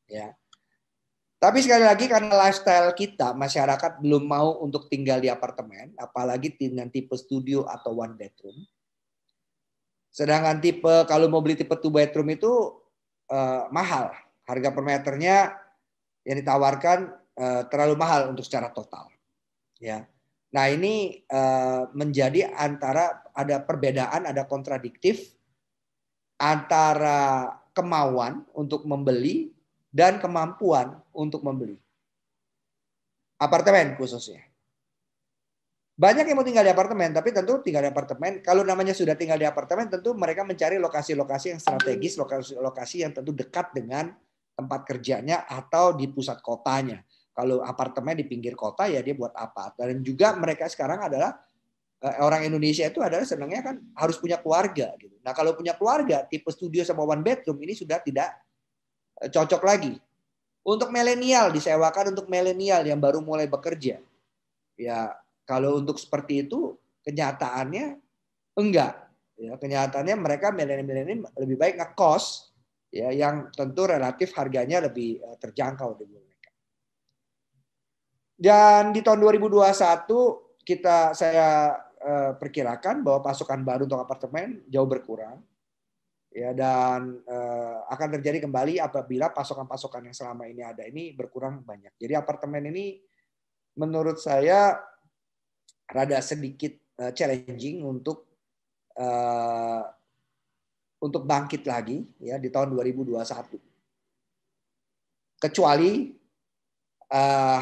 Ya. 0.09 0.33
Tapi 1.37 1.59
sekali 1.59 1.83
lagi 1.83 2.07
karena 2.07 2.31
lifestyle 2.47 2.95
kita 2.95 3.35
masyarakat 3.35 3.99
belum 3.99 4.23
mau 4.23 4.63
untuk 4.63 4.87
tinggal 4.87 5.19
di 5.19 5.27
apartemen, 5.27 5.91
apalagi 5.99 6.55
dengan 6.55 6.87
tipe 6.87 7.13
studio 7.19 7.67
atau 7.67 7.99
one 7.99 8.15
bedroom. 8.15 8.63
Sedangkan 10.13 10.63
tipe 10.63 11.03
kalau 11.09 11.27
mau 11.27 11.43
beli 11.43 11.59
tipe 11.59 11.75
two 11.83 11.91
bedroom 11.91 12.31
itu 12.31 12.47
uh, 13.27 13.67
mahal, 13.75 14.15
harga 14.47 14.69
per 14.71 14.83
meternya 14.87 15.51
yang 16.23 16.39
ditawarkan 16.39 17.23
Eh, 17.33 17.63
terlalu 17.65 17.97
mahal 17.97 18.29
untuk 18.29 18.45
secara 18.45 18.69
total. 18.69 19.09
Ya. 19.81 20.05
Nah 20.53 20.69
ini 20.69 21.25
uh, 21.33 21.89
menjadi 21.97 22.45
antara 22.53 23.25
ada 23.33 23.57
perbedaan, 23.57 24.29
ada 24.29 24.45
kontradiktif 24.45 25.33
antara 26.43 27.55
kemauan 27.71 28.43
untuk 28.51 28.83
membeli 28.83 29.55
dan 29.87 30.19
kemampuan 30.19 30.99
untuk 31.15 31.39
membeli. 31.39 31.79
Apartemen 33.39 33.95
khususnya. 33.95 34.43
Banyak 35.93 36.25
yang 36.25 36.41
mau 36.41 36.43
tinggal 36.43 36.65
di 36.65 36.73
apartemen, 36.73 37.13
tapi 37.13 37.29
tentu 37.29 37.61
tinggal 37.61 37.85
di 37.85 37.93
apartemen. 37.93 38.41
Kalau 38.41 38.65
namanya 38.65 38.97
sudah 38.97 39.13
tinggal 39.13 39.37
di 39.37 39.45
apartemen, 39.45 39.93
tentu 39.93 40.17
mereka 40.17 40.41
mencari 40.41 40.81
lokasi-lokasi 40.81 41.53
yang 41.53 41.61
strategis, 41.61 42.17
lokasi-lokasi 42.17 43.05
yang 43.05 43.13
tentu 43.13 43.29
dekat 43.29 43.71
dengan 43.77 44.09
tempat 44.57 44.89
kerjanya 44.89 45.45
atau 45.45 45.93
di 45.93 46.09
pusat 46.09 46.41
kotanya. 46.41 47.05
Kalau 47.33 47.61
apartemen 47.61 48.17
di 48.17 48.25
pinggir 48.25 48.57
kota 48.57 48.89
ya 48.89 49.05
dia 49.05 49.13
buat 49.13 49.37
apa? 49.37 49.77
Dan 49.77 50.01
juga 50.01 50.33
mereka 50.33 50.65
sekarang 50.65 51.05
adalah 51.05 51.37
orang 52.03 52.43
Indonesia 52.43 52.83
itu 52.83 52.99
adalah 52.99 53.23
senangnya 53.23 53.63
kan 53.63 53.75
harus 53.95 54.19
punya 54.19 54.35
keluarga 54.43 54.91
gitu. 54.99 55.15
Nah, 55.23 55.31
kalau 55.31 55.55
punya 55.55 55.71
keluarga 55.71 56.27
tipe 56.27 56.51
studio 56.51 56.83
sama 56.83 57.07
one 57.07 57.23
bedroom 57.23 57.55
ini 57.63 57.71
sudah 57.71 58.03
tidak 58.03 58.35
eh, 59.23 59.31
cocok 59.31 59.61
lagi. 59.63 59.95
Untuk 60.63 60.91
milenial 60.91 61.51
disewakan 61.51 62.15
untuk 62.15 62.27
milenial 62.27 62.83
yang 62.83 62.99
baru 62.99 63.23
mulai 63.23 63.47
bekerja. 63.47 63.99
Ya, 64.75 65.15
kalau 65.47 65.79
untuk 65.79 65.99
seperti 65.99 66.47
itu 66.47 66.75
kenyataannya 67.07 67.99
enggak. 68.59 68.93
Ya, 69.39 69.55
kenyataannya 69.55 70.15
mereka 70.19 70.51
milenial 70.51 71.27
lebih 71.39 71.55
baik 71.55 71.75
ngekos 71.79 72.51
ya 72.93 73.09
yang 73.09 73.49
tentu 73.55 73.87
relatif 73.87 74.35
harganya 74.35 74.83
lebih 74.83 75.23
eh, 75.23 75.37
terjangkau 75.39 75.95
dulu. 75.95 76.19
Dan 78.33 78.91
di 78.91 78.99
tahun 78.99 79.23
2021 79.23 79.71
kita 80.67 81.15
saya 81.15 81.79
uh, 82.03 82.31
perkirakan 82.35 83.01
bahwa 83.01 83.23
pasokan 83.23 83.63
baru 83.63 83.87
untuk 83.87 84.03
apartemen 84.03 84.61
jauh 84.67 84.87
berkurang. 84.87 85.39
Ya 86.33 86.49
dan 86.49 87.21
uh, 87.29 87.85
akan 87.93 88.17
terjadi 88.17 88.41
kembali 88.49 88.81
apabila 88.81 89.29
pasokan-pasokan 89.29 90.09
yang 90.09 90.17
selama 90.17 90.49
ini 90.49 90.65
ada 90.65 90.81
ini 90.81 91.13
berkurang 91.13 91.61
banyak. 91.61 91.93
Jadi 92.01 92.13
apartemen 92.17 92.73
ini 92.73 92.97
menurut 93.77 94.17
saya 94.17 94.81
rada 95.85 96.17
sedikit 96.25 96.73
uh, 96.97 97.13
challenging 97.13 97.85
untuk 97.85 98.25
uh, 98.97 99.85
untuk 101.03 101.21
bangkit 101.27 101.67
lagi 101.69 102.01
ya 102.17 102.41
di 102.41 102.49
tahun 102.49 102.73
2021. 102.73 103.61
Kecuali 105.37 106.17
uh, 107.13 107.61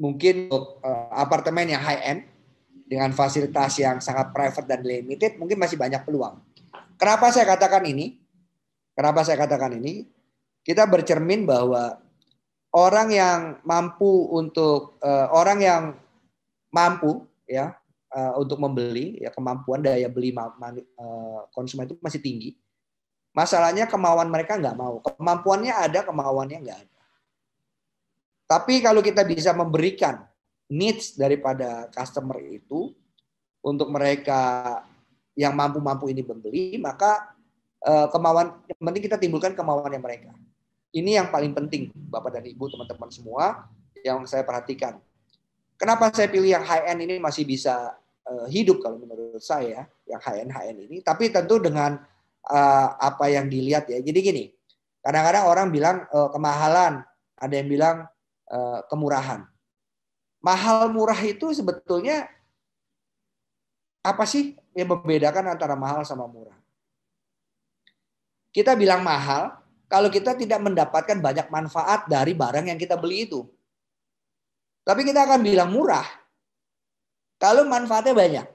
mungkin 0.00 0.48
uh, 0.52 1.12
apartemen 1.12 1.74
yang 1.74 1.82
high 1.82 2.02
end 2.04 2.20
dengan 2.86 3.10
fasilitas 3.10 3.82
yang 3.82 3.98
sangat 3.98 4.30
private 4.30 4.70
dan 4.70 4.80
limited 4.86 5.36
mungkin 5.42 5.58
masih 5.58 5.74
banyak 5.74 6.06
peluang. 6.06 6.38
Kenapa 6.96 7.34
saya 7.34 7.44
katakan 7.44 7.82
ini? 7.84 8.16
Kenapa 8.94 9.26
saya 9.26 9.36
katakan 9.36 9.76
ini? 9.76 10.06
Kita 10.62 10.86
bercermin 10.86 11.44
bahwa 11.44 11.98
orang 12.72 13.08
yang 13.12 13.40
mampu 13.66 14.30
untuk 14.32 14.96
uh, 15.02 15.28
orang 15.34 15.58
yang 15.60 15.82
mampu 16.72 17.26
ya 17.46 17.76
uh, 18.14 18.34
untuk 18.40 18.58
membeli 18.58 19.20
ya 19.20 19.30
kemampuan 19.30 19.80
daya 19.80 20.10
beli 20.10 20.34
uh, 20.34 21.46
konsumen 21.52 21.86
itu 21.86 21.98
masih 22.00 22.22
tinggi. 22.22 22.56
Masalahnya 23.36 23.84
kemauan 23.84 24.32
mereka 24.32 24.56
nggak 24.56 24.78
mau. 24.80 24.98
Kemampuannya 25.04 25.74
ada, 25.74 26.00
kemauannya 26.08 26.58
nggak 26.64 26.78
ada. 26.88 27.00
Tapi 28.46 28.80
kalau 28.80 29.02
kita 29.02 29.26
bisa 29.26 29.52
memberikan 29.52 30.24
needs 30.66 31.14
daripada 31.14 31.86
customer 31.94 32.42
itu 32.42 32.90
untuk 33.62 33.90
mereka 33.90 34.82
yang 35.36 35.54
mampu-mampu 35.54 36.08
ini 36.10 36.22
membeli, 36.24 36.78
maka 36.80 37.34
uh, 37.84 38.08
kemauan 38.10 38.56
yang 38.66 38.80
penting 38.82 39.04
kita 39.04 39.18
timbulkan 39.20 39.52
kemauannya 39.52 40.00
mereka. 40.00 40.32
Ini 40.94 41.20
yang 41.22 41.28
paling 41.28 41.52
penting, 41.52 41.92
Bapak 41.92 42.40
dan 42.40 42.44
Ibu, 42.46 42.72
teman-teman 42.72 43.10
semua 43.12 43.68
yang 44.00 44.24
saya 44.24 44.46
perhatikan. 44.46 44.96
Kenapa 45.76 46.08
saya 46.08 46.32
pilih 46.32 46.48
yang 46.48 46.64
high 46.64 46.88
end 46.88 47.04
ini 47.04 47.20
masih 47.20 47.44
bisa 47.44 47.94
uh, 48.24 48.46
hidup 48.48 48.80
kalau 48.80 48.96
menurut 48.96 49.42
saya, 49.44 49.84
yang 50.08 50.20
high 50.24 50.40
end 50.40 50.52
high 50.56 50.72
end 50.72 50.80
ini. 50.88 51.04
Tapi 51.04 51.28
tentu 51.28 51.60
dengan 51.60 52.00
uh, 52.48 52.88
apa 52.96 53.28
yang 53.28 53.44
dilihat 53.50 53.92
ya. 53.92 54.00
Jadi 54.00 54.18
gini, 54.24 54.44
kadang-kadang 55.04 55.44
orang 55.46 55.68
bilang 55.68 55.96
kemahalan, 56.10 57.04
ada 57.36 57.54
yang 57.54 57.68
bilang 57.70 57.96
kemurahan. 58.90 59.46
Mahal 60.46 60.94
murah 60.94 61.18
itu 61.26 61.50
sebetulnya 61.50 62.30
apa 64.06 64.22
sih 64.22 64.54
yang 64.78 64.94
membedakan 64.94 65.50
antara 65.50 65.74
mahal 65.74 66.06
sama 66.06 66.30
murah? 66.30 66.54
Kita 68.54 68.78
bilang 68.78 69.02
mahal 69.02 69.58
kalau 69.90 70.06
kita 70.06 70.38
tidak 70.38 70.62
mendapatkan 70.62 71.18
banyak 71.18 71.50
manfaat 71.50 72.06
dari 72.06 72.30
barang 72.30 72.70
yang 72.70 72.78
kita 72.78 72.94
beli 72.94 73.26
itu. 73.26 73.42
Tapi 74.86 75.02
kita 75.02 75.26
akan 75.26 75.42
bilang 75.42 75.74
murah 75.74 76.06
kalau 77.42 77.66
manfaatnya 77.66 78.14
banyak. 78.14 78.46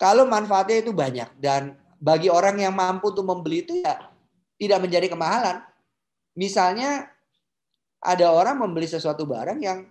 Kalau 0.00 0.24
manfaatnya 0.24 0.80
itu 0.80 0.96
banyak 0.96 1.28
dan 1.36 1.76
bagi 2.00 2.32
orang 2.32 2.56
yang 2.56 2.72
mampu 2.72 3.12
untuk 3.12 3.28
membeli 3.28 3.60
itu 3.60 3.84
ya 3.84 4.08
tidak 4.56 4.88
menjadi 4.88 5.12
kemahalan. 5.12 5.60
Misalnya 6.32 7.12
ada 8.00 8.32
orang 8.32 8.56
membeli 8.56 8.88
sesuatu 8.88 9.28
barang 9.28 9.60
yang 9.60 9.84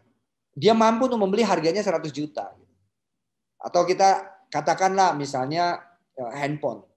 dia 0.56 0.74
mampu 0.74 1.10
untuk 1.10 1.22
membeli 1.22 1.46
harganya 1.46 1.82
100 1.82 2.10
juta. 2.14 2.54
Atau 3.60 3.84
kita 3.84 4.24
katakanlah 4.50 5.14
misalnya 5.14 5.84
ya, 6.16 6.32
handphone 6.38 6.90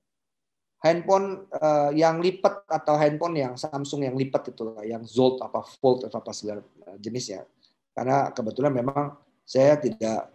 handphone 0.83 1.47
uh, 1.63 1.95
yang 1.95 2.19
lipat 2.19 2.67
atau 2.67 2.99
handphone 2.99 3.39
yang 3.39 3.55
Samsung 3.55 4.03
yang 4.03 4.19
lipat 4.19 4.51
itu 4.51 4.75
yang 4.83 5.07
Zolt 5.07 5.39
apa 5.39 5.63
Fold 5.79 6.11
atau 6.11 6.19
apa 6.19 6.35
segala 6.35 6.61
eh, 6.61 6.99
jenisnya. 6.99 7.47
Karena 7.95 8.35
kebetulan 8.35 8.75
memang 8.75 9.15
saya 9.47 9.79
tidak 9.79 10.29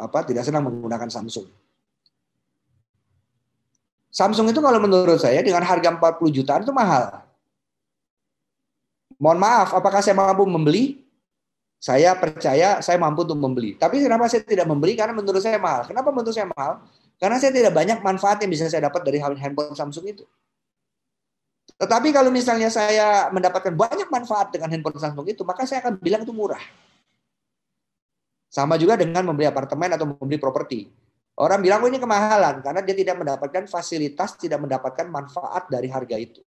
apa 0.00 0.24
tidak 0.24 0.42
senang 0.42 0.64
menggunakan 0.64 1.12
Samsung. 1.12 1.44
Samsung 4.08 4.48
itu 4.48 4.60
kalau 4.64 4.80
menurut 4.80 5.20
saya 5.20 5.44
dengan 5.44 5.60
harga 5.60 5.92
40 5.92 6.32
jutaan 6.32 6.64
itu 6.64 6.72
mahal. 6.72 7.20
Mohon 9.20 9.38
maaf, 9.38 9.68
apakah 9.76 10.00
saya 10.00 10.16
mampu 10.16 10.48
membeli? 10.48 11.03
Saya 11.78 12.16
percaya 12.16 12.80
saya 12.80 12.96
mampu 12.96 13.28
untuk 13.28 13.36
membeli. 13.36 13.76
Tapi 13.76 14.00
kenapa 14.00 14.24
saya 14.26 14.40
tidak 14.40 14.64
membeli? 14.64 14.96
Karena 14.96 15.12
menurut 15.12 15.40
saya 15.44 15.60
mahal. 15.60 15.84
Kenapa 15.84 16.08
menurut 16.08 16.32
saya 16.32 16.48
mahal? 16.48 16.80
Karena 17.20 17.36
saya 17.36 17.52
tidak 17.52 17.72
banyak 17.76 17.98
manfaat 18.00 18.40
yang 18.40 18.50
bisa 18.50 18.66
saya 18.72 18.88
dapat 18.88 19.04
dari 19.04 19.20
handphone 19.20 19.76
Samsung 19.76 20.06
itu. 20.08 20.24
Tetapi 21.76 22.08
kalau 22.14 22.30
misalnya 22.32 22.72
saya 22.72 23.28
mendapatkan 23.28 23.74
banyak 23.74 24.08
manfaat 24.08 24.54
dengan 24.54 24.72
handphone 24.72 24.96
Samsung 24.96 25.26
itu, 25.28 25.42
maka 25.44 25.68
saya 25.68 25.84
akan 25.84 26.00
bilang 26.00 26.24
itu 26.24 26.32
murah. 26.32 26.60
Sama 28.48 28.78
juga 28.78 28.94
dengan 28.94 29.26
membeli 29.26 29.50
apartemen 29.50 29.90
atau 29.92 30.06
membeli 30.08 30.38
properti. 30.38 30.86
Orang 31.34 31.66
bilang 31.66 31.82
oh 31.82 31.90
ini 31.90 31.98
kemahalan 31.98 32.62
karena 32.62 32.80
dia 32.80 32.94
tidak 32.94 33.18
mendapatkan 33.18 33.66
fasilitas, 33.66 34.38
tidak 34.38 34.62
mendapatkan 34.62 35.10
manfaat 35.10 35.66
dari 35.66 35.90
harga 35.90 36.14
itu. 36.14 36.40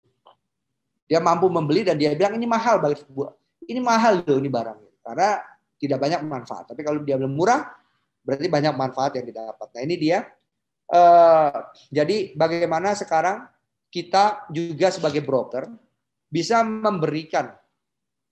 Dia 1.12 1.20
mampu 1.20 1.52
membeli 1.52 1.84
dan 1.84 2.00
dia 2.00 2.16
bilang 2.16 2.40
ini 2.40 2.48
mahal 2.48 2.80
bagi 2.80 3.04
ini 3.68 3.84
mahal 3.84 4.24
loh 4.24 4.40
ini 4.40 4.48
barang 4.48 4.87
karena 5.08 5.39
tidak 5.80 6.00
banyak 6.04 6.22
manfaat. 6.28 6.67
Tapi 6.67 6.82
kalau 6.84 7.00
dia 7.08 7.15
bilang 7.15 7.32
murah, 7.32 7.63
berarti 8.28 8.52
banyak 8.52 8.76
manfaat 8.76 9.15
yang 9.15 9.26
didapat. 9.26 9.67
Nah 9.72 9.82
ini 9.88 9.96
dia 9.96 10.20
Uh, 10.88 11.52
jadi 11.91 12.32
bagaimana 12.32 12.96
sekarang 12.96 13.43
kita 13.91 14.48
juga 14.48 14.88
sebagai 14.88 15.20
broker 15.20 15.67
bisa 16.32 16.63
memberikan 16.63 17.52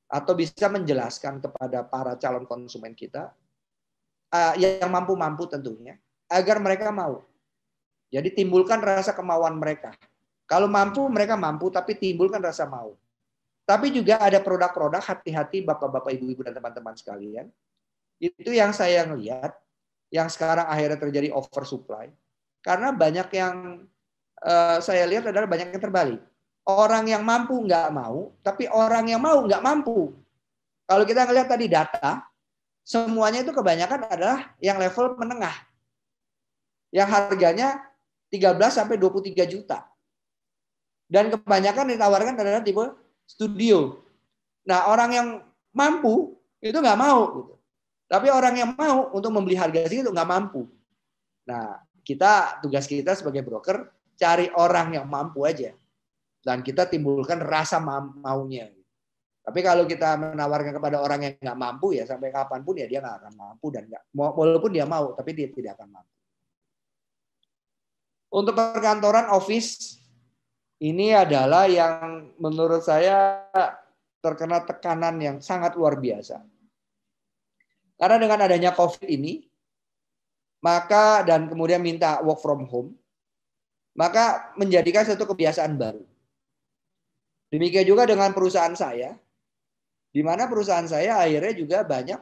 atau 0.07 0.31
bisa 0.39 0.71
menjelaskan 0.71 1.43
kepada 1.43 1.83
para 1.83 2.15
calon 2.15 2.47
konsumen 2.47 2.95
kita 2.95 3.35
uh, 4.31 4.55
yang 4.55 4.87
mampu-mampu 4.87 5.51
tentunya 5.51 5.99
agar 6.31 6.63
mereka 6.63 6.95
mau. 6.95 7.27
Jadi 8.07 8.31
timbulkan 8.31 8.79
rasa 8.79 9.11
kemauan 9.11 9.59
mereka. 9.59 9.91
Kalau 10.47 10.71
mampu 10.71 11.03
mereka 11.11 11.35
mampu 11.35 11.67
tapi 11.67 11.99
timbulkan 11.99 12.39
rasa 12.39 12.63
mau. 12.63 12.95
Tapi 13.65 13.89
juga 13.89 14.21
ada 14.21 14.37
produk-produk 14.37 15.01
hati-hati 15.01 15.65
Bapak-bapak, 15.65 16.13
Ibu-ibu 16.13 16.45
dan 16.45 16.53
teman-teman 16.53 16.93
sekalian. 16.93 17.49
Itu 18.21 18.53
yang 18.53 18.71
saya 18.71 19.09
lihat 19.09 19.57
yang 20.13 20.29
sekarang 20.29 20.69
akhirnya 20.69 21.01
terjadi 21.01 21.33
oversupply 21.33 22.13
karena 22.65 22.89
banyak 22.89 23.29
yang 23.29 23.85
uh, 24.41 24.77
saya 24.81 25.05
lihat 25.05 25.29
adalah 25.29 25.45
banyak 25.45 25.69
yang 25.69 25.81
terbalik. 25.81 26.21
Orang 26.65 27.05
yang 27.05 27.21
mampu 27.21 27.61
nggak 27.61 27.93
mau, 27.93 28.33
tapi 28.41 28.65
orang 28.65 29.05
yang 29.05 29.21
mau 29.21 29.37
nggak 29.45 29.61
mampu. 29.61 30.17
Kalau 30.89 31.05
kita 31.05 31.29
ngelihat 31.29 31.45
tadi 31.45 31.69
data, 31.69 32.25
semuanya 32.81 33.45
itu 33.45 33.53
kebanyakan 33.53 34.09
adalah 34.09 34.39
yang 34.57 34.81
level 34.81 35.13
menengah. 35.13 35.53
Yang 36.89 37.09
harganya 37.13 37.85
13 38.33 38.57
sampai 38.73 38.97
23 38.97 39.45
juta. 39.45 39.85
Dan 41.05 41.29
kebanyakan 41.29 41.85
ditawarkan 41.93 42.33
adalah 42.33 42.65
tipe 42.65 43.04
studio. 43.25 44.01
Nah, 44.65 44.89
orang 44.89 45.09
yang 45.13 45.27
mampu 45.73 46.37
itu 46.61 46.77
nggak 46.77 46.97
mau 46.97 47.19
gitu. 47.41 47.53
Tapi 48.05 48.29
orang 48.29 48.53
yang 48.53 48.71
mau 48.77 49.09
untuk 49.11 49.33
membeli 49.33 49.57
harga 49.57 49.89
segitu 49.89 50.13
nggak 50.13 50.29
mampu. 50.29 50.69
Nah, 51.49 51.81
kita 52.05 52.61
tugas 52.61 52.85
kita 52.85 53.17
sebagai 53.17 53.41
broker 53.41 53.89
cari 54.15 54.47
orang 54.55 54.95
yang 54.95 55.05
mampu 55.09 55.43
aja 55.43 55.73
dan 56.45 56.61
kita 56.61 56.85
timbulkan 56.85 57.41
rasa 57.41 57.81
maunya. 57.81 58.69
Tapi 59.45 59.61
kalau 59.61 59.85
kita 59.85 60.17
menawarkan 60.17 60.73
kepada 60.73 60.97
orang 61.01 61.21
yang 61.21 61.33
nggak 61.37 61.59
mampu 61.59 61.97
ya 61.97 62.05
sampai 62.05 62.33
kapan 62.33 62.65
pun 62.65 62.81
ya 62.81 62.89
dia 62.89 63.01
nggak 63.01 63.17
akan 63.21 63.33
mampu 63.37 63.69
dan 63.69 63.85
nggak 63.85 64.03
walaupun 64.13 64.73
dia 64.73 64.89
mau 64.89 65.13
tapi 65.13 65.37
dia 65.37 65.49
tidak 65.49 65.77
akan 65.77 66.01
mampu. 66.01 66.13
Untuk 68.35 68.53
perkantoran 68.57 69.29
office 69.33 70.01
ini 70.83 71.15
adalah 71.15 71.69
yang 71.71 72.35
menurut 72.35 72.83
saya 72.83 73.47
terkena 74.19 74.65
tekanan 74.65 75.15
yang 75.21 75.37
sangat 75.39 75.77
luar 75.77 75.95
biasa. 75.95 76.43
Karena 77.95 78.17
dengan 78.19 78.39
adanya 78.43 78.75
COVID 78.75 79.07
ini, 79.07 79.47
maka 80.59 81.23
dan 81.23 81.47
kemudian 81.47 81.79
minta 81.79 82.19
work 82.25 82.43
from 82.43 82.67
home, 82.67 82.91
maka 83.95 84.51
menjadikan 84.59 85.07
satu 85.07 85.23
kebiasaan 85.23 85.79
baru. 85.79 86.03
Demikian 87.53 87.87
juga 87.87 88.03
dengan 88.03 88.35
perusahaan 88.35 88.75
saya, 88.75 89.15
di 90.11 90.19
mana 90.19 90.49
perusahaan 90.51 90.89
saya 90.89 91.23
akhirnya 91.23 91.53
juga 91.55 91.77
banyak 91.87 92.19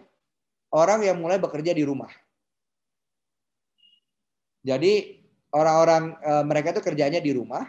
orang 0.73 1.07
yang 1.07 1.17
mulai 1.17 1.41
bekerja 1.41 1.73
di 1.73 1.81
rumah. 1.81 2.11
Jadi 4.61 5.23
orang-orang 5.53 6.03
e, 6.21 6.31
mereka 6.45 6.67
itu 6.77 6.81
kerjanya 6.85 7.17
di 7.17 7.31
rumah, 7.33 7.65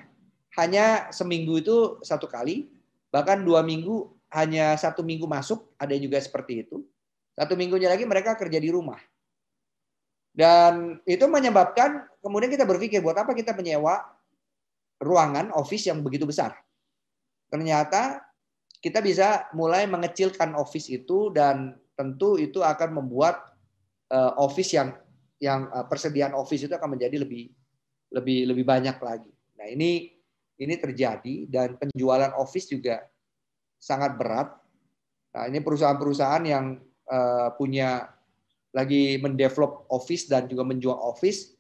hanya 0.54 1.10
seminggu 1.10 1.58
itu 1.58 1.98
satu 2.06 2.30
kali, 2.30 2.70
bahkan 3.10 3.42
dua 3.42 3.62
minggu 3.66 4.10
hanya 4.34 4.74
satu 4.74 5.02
minggu 5.06 5.26
masuk, 5.26 5.74
ada 5.78 5.94
juga 5.98 6.18
seperti 6.18 6.66
itu. 6.66 6.82
Satu 7.34 7.58
minggunya 7.58 7.90
lagi 7.90 8.06
mereka 8.06 8.38
kerja 8.38 8.58
di 8.62 8.70
rumah. 8.70 8.98
Dan 10.34 10.98
itu 11.06 11.26
menyebabkan 11.30 12.10
kemudian 12.18 12.50
kita 12.50 12.66
berpikir 12.66 12.98
buat 12.98 13.14
apa 13.14 13.34
kita 13.38 13.54
menyewa 13.54 14.02
ruangan 14.98 15.54
office 15.54 15.86
yang 15.86 16.02
begitu 16.02 16.26
besar. 16.26 16.58
Ternyata 17.50 18.22
kita 18.82 18.98
bisa 18.98 19.46
mulai 19.54 19.86
mengecilkan 19.86 20.58
office 20.58 20.90
itu 20.90 21.30
dan 21.30 21.78
tentu 21.94 22.34
itu 22.34 22.62
akan 22.62 22.98
membuat 22.98 23.54
uh, 24.10 24.34
office 24.38 24.74
yang 24.74 24.94
yang 25.38 25.70
uh, 25.70 25.86
persediaan 25.86 26.34
office 26.34 26.66
itu 26.66 26.74
akan 26.74 26.98
menjadi 26.98 27.22
lebih 27.22 27.50
lebih 28.14 28.38
lebih 28.50 28.64
banyak 28.66 28.98
lagi. 28.98 29.30
Nah, 29.58 29.66
ini 29.70 30.13
ini 30.58 30.74
terjadi 30.78 31.50
dan 31.50 31.74
penjualan 31.78 32.32
office 32.38 32.70
juga 32.70 33.02
sangat 33.78 34.14
berat. 34.14 34.48
Nah, 35.34 35.50
ini 35.50 35.58
perusahaan-perusahaan 35.58 36.44
yang 36.46 36.78
uh, 37.10 37.50
punya 37.58 38.06
lagi 38.74 39.18
mendevelop 39.22 39.86
office 39.90 40.26
dan 40.26 40.50
juga 40.50 40.66
menjual 40.66 40.94
office, 40.94 41.54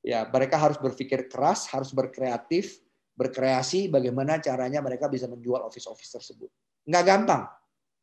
ya 0.00 0.28
mereka 0.28 0.56
harus 0.56 0.80
berpikir 0.80 1.28
keras, 1.28 1.68
harus 1.68 1.92
berkreatif 1.92 2.84
berkreasi 3.14 3.86
bagaimana 3.86 4.42
caranya 4.42 4.82
mereka 4.82 5.06
bisa 5.06 5.30
menjual 5.30 5.62
office-office 5.62 6.18
tersebut. 6.18 6.50
Nggak 6.84 7.04
gampang, 7.06 7.42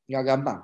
nggak 0.08 0.24
gampang. 0.26 0.60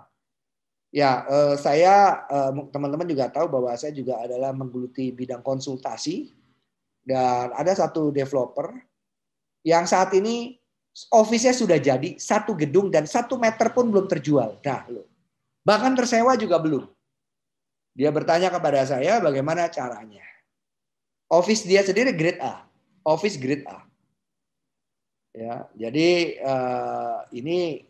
Ya, 0.87 1.27
eh, 1.27 1.55
saya 1.59 2.23
eh, 2.31 2.51
teman-teman 2.71 3.03
juga 3.05 3.27
tahu 3.27 3.51
bahwa 3.51 3.75
saya 3.75 3.91
juga 3.91 4.23
adalah 4.23 4.55
menggeluti 4.55 5.11
bidang 5.11 5.43
konsultasi 5.43 6.31
dan 7.03 7.51
ada 7.51 7.75
satu 7.75 8.09
developer 8.15 8.71
yang 9.65 9.85
saat 9.85 10.13
ini 10.17 10.57
office-nya 11.13 11.53
sudah 11.53 11.77
jadi 11.77 12.17
satu 12.17 12.57
gedung 12.57 12.89
dan 12.89 13.05
satu 13.05 13.37
meter 13.37 13.69
pun 13.69 13.93
belum 13.93 14.09
terjual. 14.09 14.57
Nah, 14.65 14.81
bahkan 15.61 15.93
tersewa 15.93 16.33
juga 16.33 16.57
belum. 16.57 16.89
Dia 17.97 18.09
bertanya 18.13 18.53
kepada 18.53 18.85
saya 18.85 19.17
bagaimana 19.21 19.69
caranya. 19.69 20.25
Office 21.27 21.67
dia 21.67 21.83
sendiri 21.83 22.15
grade 22.15 22.39
A, 22.39 22.63
office 23.03 23.35
grade 23.35 23.65
A. 23.67 23.83
Ya, 25.37 25.69
jadi 25.77 26.39
uh, 26.41 27.21
ini 27.29 27.85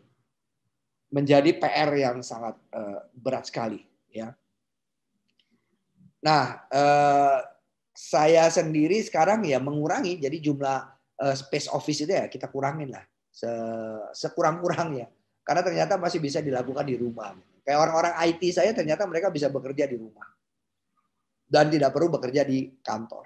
menjadi 1.08 1.56
PR 1.56 1.88
yang 1.96 2.20
sangat 2.20 2.60
uh, 2.76 3.08
berat 3.16 3.48
sekali 3.48 3.80
ya. 4.12 4.36
Nah, 6.20 6.66
uh, 6.68 7.40
saya 7.96 8.50
sendiri 8.52 9.00
sekarang 9.00 9.46
ya 9.48 9.56
mengurangi 9.62 10.18
jadi 10.18 10.36
jumlah 10.38 10.97
space 11.18 11.66
office 11.74 12.06
itu 12.06 12.12
ya 12.14 12.30
kita 12.30 12.46
kurangin 12.46 12.94
lah. 12.94 13.02
Se 13.32 13.50
sekurang-kurangnya. 14.14 15.10
Karena 15.42 15.62
ternyata 15.64 15.96
masih 15.96 16.20
bisa 16.22 16.44
dilakukan 16.44 16.84
di 16.84 16.94
rumah. 17.00 17.34
Kayak 17.64 17.78
orang-orang 17.84 18.14
IT 18.28 18.42
saya 18.52 18.70
ternyata 18.76 19.08
mereka 19.08 19.32
bisa 19.32 19.48
bekerja 19.48 19.88
di 19.88 19.96
rumah. 19.96 20.28
Dan 21.48 21.72
tidak 21.72 21.96
perlu 21.96 22.12
bekerja 22.12 22.44
di 22.44 22.68
kantor. 22.84 23.24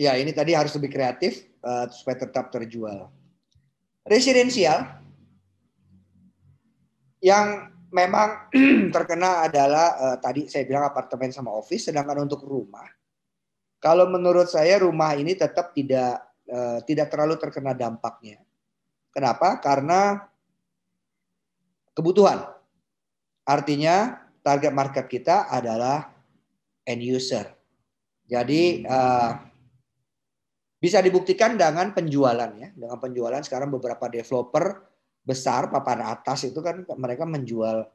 Ya, 0.00 0.16
ini 0.16 0.32
tadi 0.32 0.56
harus 0.56 0.72
lebih 0.76 0.92
kreatif 0.92 1.44
uh, 1.60 1.88
supaya 1.92 2.24
tetap 2.24 2.48
terjual. 2.52 3.08
Residensial. 4.04 5.00
Yang 7.20 7.68
memang 7.92 8.48
terkena 8.96 9.44
adalah 9.44 9.86
uh, 10.00 10.16
tadi 10.16 10.48
saya 10.48 10.64
bilang 10.64 10.88
apartemen 10.88 11.32
sama 11.32 11.52
office, 11.52 11.92
sedangkan 11.92 12.24
untuk 12.24 12.44
rumah, 12.48 12.86
kalau 13.80 14.06
menurut 14.12 14.46
saya 14.46 14.76
rumah 14.84 15.16
ini 15.16 15.32
tetap 15.32 15.72
tidak 15.72 16.20
uh, 16.52 16.84
tidak 16.84 17.08
terlalu 17.08 17.40
terkena 17.40 17.72
dampaknya. 17.72 18.44
Kenapa? 19.10 19.56
Karena 19.58 20.20
kebutuhan. 21.96 22.44
Artinya 23.48 24.20
target 24.44 24.70
market 24.76 25.08
kita 25.08 25.48
adalah 25.48 26.12
end 26.84 27.02
user. 27.02 27.48
Jadi 28.30 28.86
uh, 28.86 29.32
bisa 30.78 31.02
dibuktikan 31.02 31.58
dengan 31.58 31.90
penjualan 31.96 32.52
ya. 32.54 32.68
Dengan 32.70 33.00
penjualan 33.00 33.42
sekarang 33.42 33.72
beberapa 33.72 34.06
developer 34.06 34.86
besar 35.24 35.72
papan 35.72 36.04
atas 36.04 36.46
itu 36.46 36.60
kan 36.62 36.84
mereka 37.00 37.26
menjual 37.26 37.88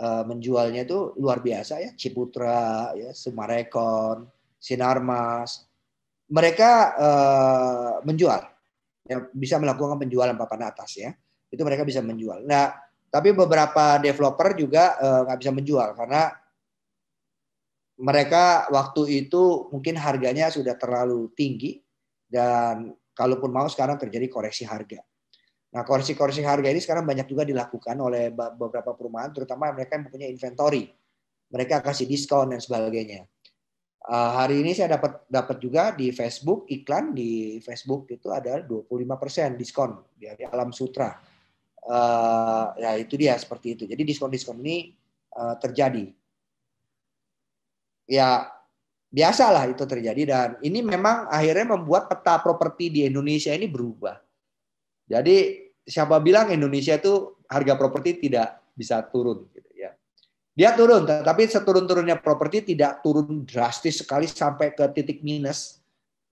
uh, 0.00 0.24
menjualnya 0.26 0.88
itu 0.88 1.14
luar 1.20 1.38
biasa 1.44 1.78
ya. 1.78 1.90
Ciputra, 1.94 2.90
ya, 2.98 3.14
Sumarekon, 3.14 4.26
Sinarmas. 4.66 5.62
Mereka 6.26 6.70
uh, 6.98 7.94
menjual 8.02 8.42
ya, 9.06 9.22
bisa 9.30 9.62
melakukan 9.62 9.94
penjualan 10.02 10.34
papan 10.34 10.66
atas 10.66 10.98
ya. 10.98 11.14
Itu 11.46 11.62
mereka 11.62 11.86
bisa 11.86 12.02
menjual. 12.02 12.42
Nah, 12.42 12.74
tapi 13.06 13.30
beberapa 13.30 14.02
developer 14.02 14.58
juga 14.58 14.98
uh, 14.98 15.20
nggak 15.30 15.38
bisa 15.38 15.52
menjual 15.54 15.88
karena 15.94 16.34
mereka 17.96 18.66
waktu 18.74 19.24
itu 19.24 19.70
mungkin 19.72 19.96
harganya 19.96 20.50
sudah 20.50 20.74
terlalu 20.76 21.32
tinggi 21.32 21.80
dan 22.26 22.92
kalaupun 23.16 23.48
mau 23.48 23.70
sekarang 23.70 23.96
terjadi 23.96 24.28
koreksi 24.28 24.68
harga. 24.68 25.00
Nah, 25.72 25.84
koreksi-koreksi 25.84 26.44
harga 26.44 26.68
ini 26.72 26.80
sekarang 26.80 27.04
banyak 27.04 27.28
juga 27.28 27.44
dilakukan 27.44 27.96
oleh 28.00 28.32
beberapa 28.32 28.96
perumahan, 28.96 29.32
terutama 29.32 29.72
mereka 29.72 29.96
yang 29.96 30.08
mempunyai 30.08 30.30
inventory. 30.32 30.88
Mereka 31.52 31.84
kasih 31.84 32.08
diskon 32.08 32.52
dan 32.52 32.60
sebagainya. 32.60 33.28
Uh, 34.06 34.30
hari 34.38 34.62
ini 34.62 34.70
saya 34.70 34.94
dapat 34.94 35.26
dapat 35.26 35.58
juga 35.58 35.90
di 35.90 36.14
Facebook 36.14 36.70
iklan 36.70 37.10
di 37.10 37.58
Facebook 37.58 38.06
itu 38.06 38.30
ada 38.30 38.62
25% 38.62 39.58
diskon 39.58 39.98
dari 40.14 40.46
Alam 40.46 40.70
Sutra. 40.70 41.10
Uh, 41.82 42.70
ya 42.78 42.94
itu 43.02 43.18
dia 43.18 43.34
seperti 43.34 43.74
itu. 43.74 43.82
Jadi 43.82 44.06
diskon-diskon 44.06 44.62
ini 44.62 44.94
uh, 45.34 45.58
terjadi. 45.58 46.06
Ya 48.06 48.46
biasalah 49.10 49.74
itu 49.74 49.82
terjadi 49.82 50.22
dan 50.22 50.48
ini 50.62 50.86
memang 50.86 51.26
akhirnya 51.26 51.74
membuat 51.74 52.06
peta 52.06 52.38
properti 52.38 52.94
di 52.94 53.00
Indonesia 53.10 53.50
ini 53.50 53.66
berubah. 53.66 54.22
Jadi 55.06 55.66
siapa 55.82 56.22
bilang 56.22 56.50
Indonesia 56.54 56.94
itu 56.94 57.42
harga 57.50 57.74
properti 57.74 58.22
tidak 58.22 58.70
bisa 58.74 59.02
turun 59.02 59.50
gitu 59.50 59.70
ya. 59.74 59.94
Dia 60.56 60.72
turun 60.72 61.04
tapi 61.04 61.44
seturun-turunnya 61.44 62.16
properti 62.16 62.72
tidak 62.72 63.04
turun 63.04 63.44
drastis 63.44 64.00
sekali 64.00 64.24
sampai 64.24 64.72
ke 64.72 64.88
titik 64.96 65.20
minus. 65.20 65.84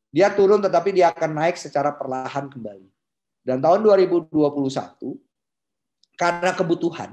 Dia 0.09 0.33
turun 0.33 0.65
tetapi 0.65 0.97
dia 0.97 1.13
akan 1.13 1.37
naik 1.37 1.61
secara 1.61 1.93
perlahan 1.93 2.49
kembali. 2.49 2.89
Dan 3.45 3.61
tahun 3.61 3.85
2021 3.85 4.33
karena 6.17 6.51
kebutuhan 6.57 7.11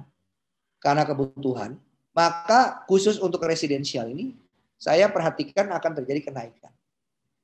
karena 0.80 1.04
kebutuhan 1.04 1.76
maka 2.16 2.88
khusus 2.88 3.20
untuk 3.20 3.44
residensial 3.44 4.08
ini 4.08 4.40
saya 4.82 5.06
perhatikan 5.14 5.70
akan 5.70 5.92
terjadi 6.02 6.34
kenaikan. 6.34 6.74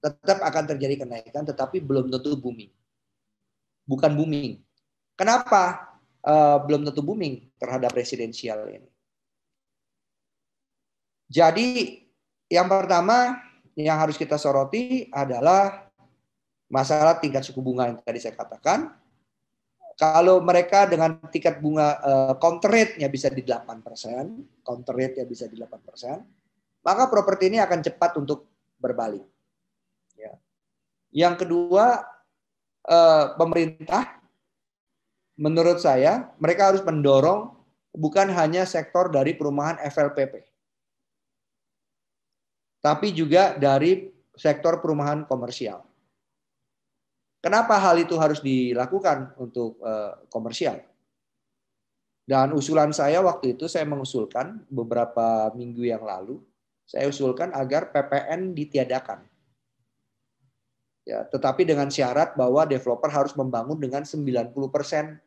Tetap 0.01 0.41
akan 0.41 0.63
terjadi 0.73 1.05
kenaikan, 1.05 1.45
tetapi 1.45 1.77
belum 1.77 2.09
tentu 2.09 2.33
booming. 2.33 2.73
Bukan 3.85 4.17
booming. 4.17 4.57
Kenapa 5.13 5.93
uh, 6.25 6.57
belum 6.65 6.89
tentu 6.89 7.05
booming 7.05 7.45
terhadap 7.61 7.93
residensial 7.93 8.65
ini? 8.73 8.89
Jadi 11.27 11.99
yang 12.47 12.71
pertama 12.71 13.39
yang 13.75 13.99
harus 13.99 14.15
kita 14.15 14.39
soroti 14.39 15.11
adalah 15.11 15.91
masalah 16.71 17.19
tingkat 17.19 17.43
suku 17.43 17.59
bunga 17.63 17.91
yang 17.91 17.97
tadi 17.99 18.19
saya 18.19 18.35
katakan. 18.35 18.95
Kalau 19.97 20.37
mereka 20.45 20.85
dengan 20.85 21.17
tingkat 21.33 21.57
bunga 21.57 21.97
uh, 22.05 22.33
counter 22.37 22.69
rate-nya 22.69 23.09
bisa 23.09 23.33
di 23.33 23.41
8%, 23.41 23.81
counter 24.61 24.93
rate-nya 24.93 25.25
bisa 25.25 25.49
di 25.49 25.57
8%, 25.57 26.21
maka 26.85 27.09
properti 27.09 27.49
ini 27.49 27.57
akan 27.57 27.81
cepat 27.81 28.13
untuk 28.21 28.45
berbalik. 28.77 29.25
Ya. 30.13 30.37
Yang 31.11 31.45
kedua, 31.45 32.05
eh, 32.87 33.25
pemerintah, 33.35 34.21
menurut 35.35 35.81
saya, 35.81 36.29
mereka 36.37 36.71
harus 36.71 36.85
mendorong 36.85 37.57
bukan 37.91 38.29
hanya 38.31 38.63
sektor 38.69 39.09
dari 39.09 39.33
perumahan 39.33 39.81
FLPP, 39.81 40.45
tapi 42.87 43.11
juga 43.11 43.51
dari 43.59 44.07
sektor 44.31 44.79
perumahan 44.79 45.27
komersial. 45.27 45.83
Kenapa 47.43 47.75
hal 47.75 47.99
itu 47.99 48.15
harus 48.15 48.39
dilakukan 48.39 49.35
untuk 49.35 49.75
eh, 49.83 50.15
komersial? 50.31 50.79
Dan 52.23 52.55
usulan 52.55 52.95
saya 52.95 53.19
waktu 53.19 53.59
itu 53.59 53.67
saya 53.67 53.83
mengusulkan 53.83 54.63
beberapa 54.71 55.51
minggu 55.51 55.83
yang 55.83 56.03
lalu 56.07 56.39
saya 56.87 57.11
usulkan 57.11 57.51
agar 57.51 57.91
PPN 57.91 58.55
ditiadakan. 58.55 59.27
Ya, 61.03 61.27
tetapi 61.27 61.67
dengan 61.67 61.91
syarat 61.91 62.35
bahwa 62.39 62.63
developer 62.63 63.11
harus 63.11 63.35
membangun 63.35 63.79
dengan 63.79 64.07
90 64.07 64.55
persen 64.71 65.19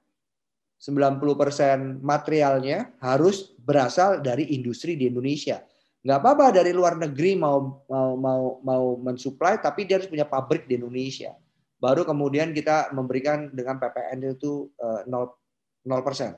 90 0.81 2.01
materialnya 2.01 2.89
harus 3.05 3.53
berasal 3.61 4.25
dari 4.25 4.49
industri 4.57 4.97
di 4.97 5.13
Indonesia. 5.13 5.61
Nggak 6.01 6.19
apa-apa 6.25 6.47
dari 6.57 6.73
luar 6.73 6.97
negeri 6.97 7.37
mau 7.37 7.85
mau 7.85 8.11
mau 8.17 8.43
mau 8.65 8.85
mensuplai, 8.97 9.61
tapi 9.61 9.85
dia 9.85 10.01
harus 10.01 10.09
punya 10.09 10.25
pabrik 10.25 10.65
di 10.65 10.81
Indonesia. 10.81 11.37
Baru 11.77 12.09
kemudian 12.09 12.57
kita 12.57 12.93
memberikan 12.93 13.53
dengan 13.53 13.77
PPN 13.77 14.37
itu 14.37 14.69
0 14.79 15.09
eh, 15.09 16.03
persen. 16.05 16.37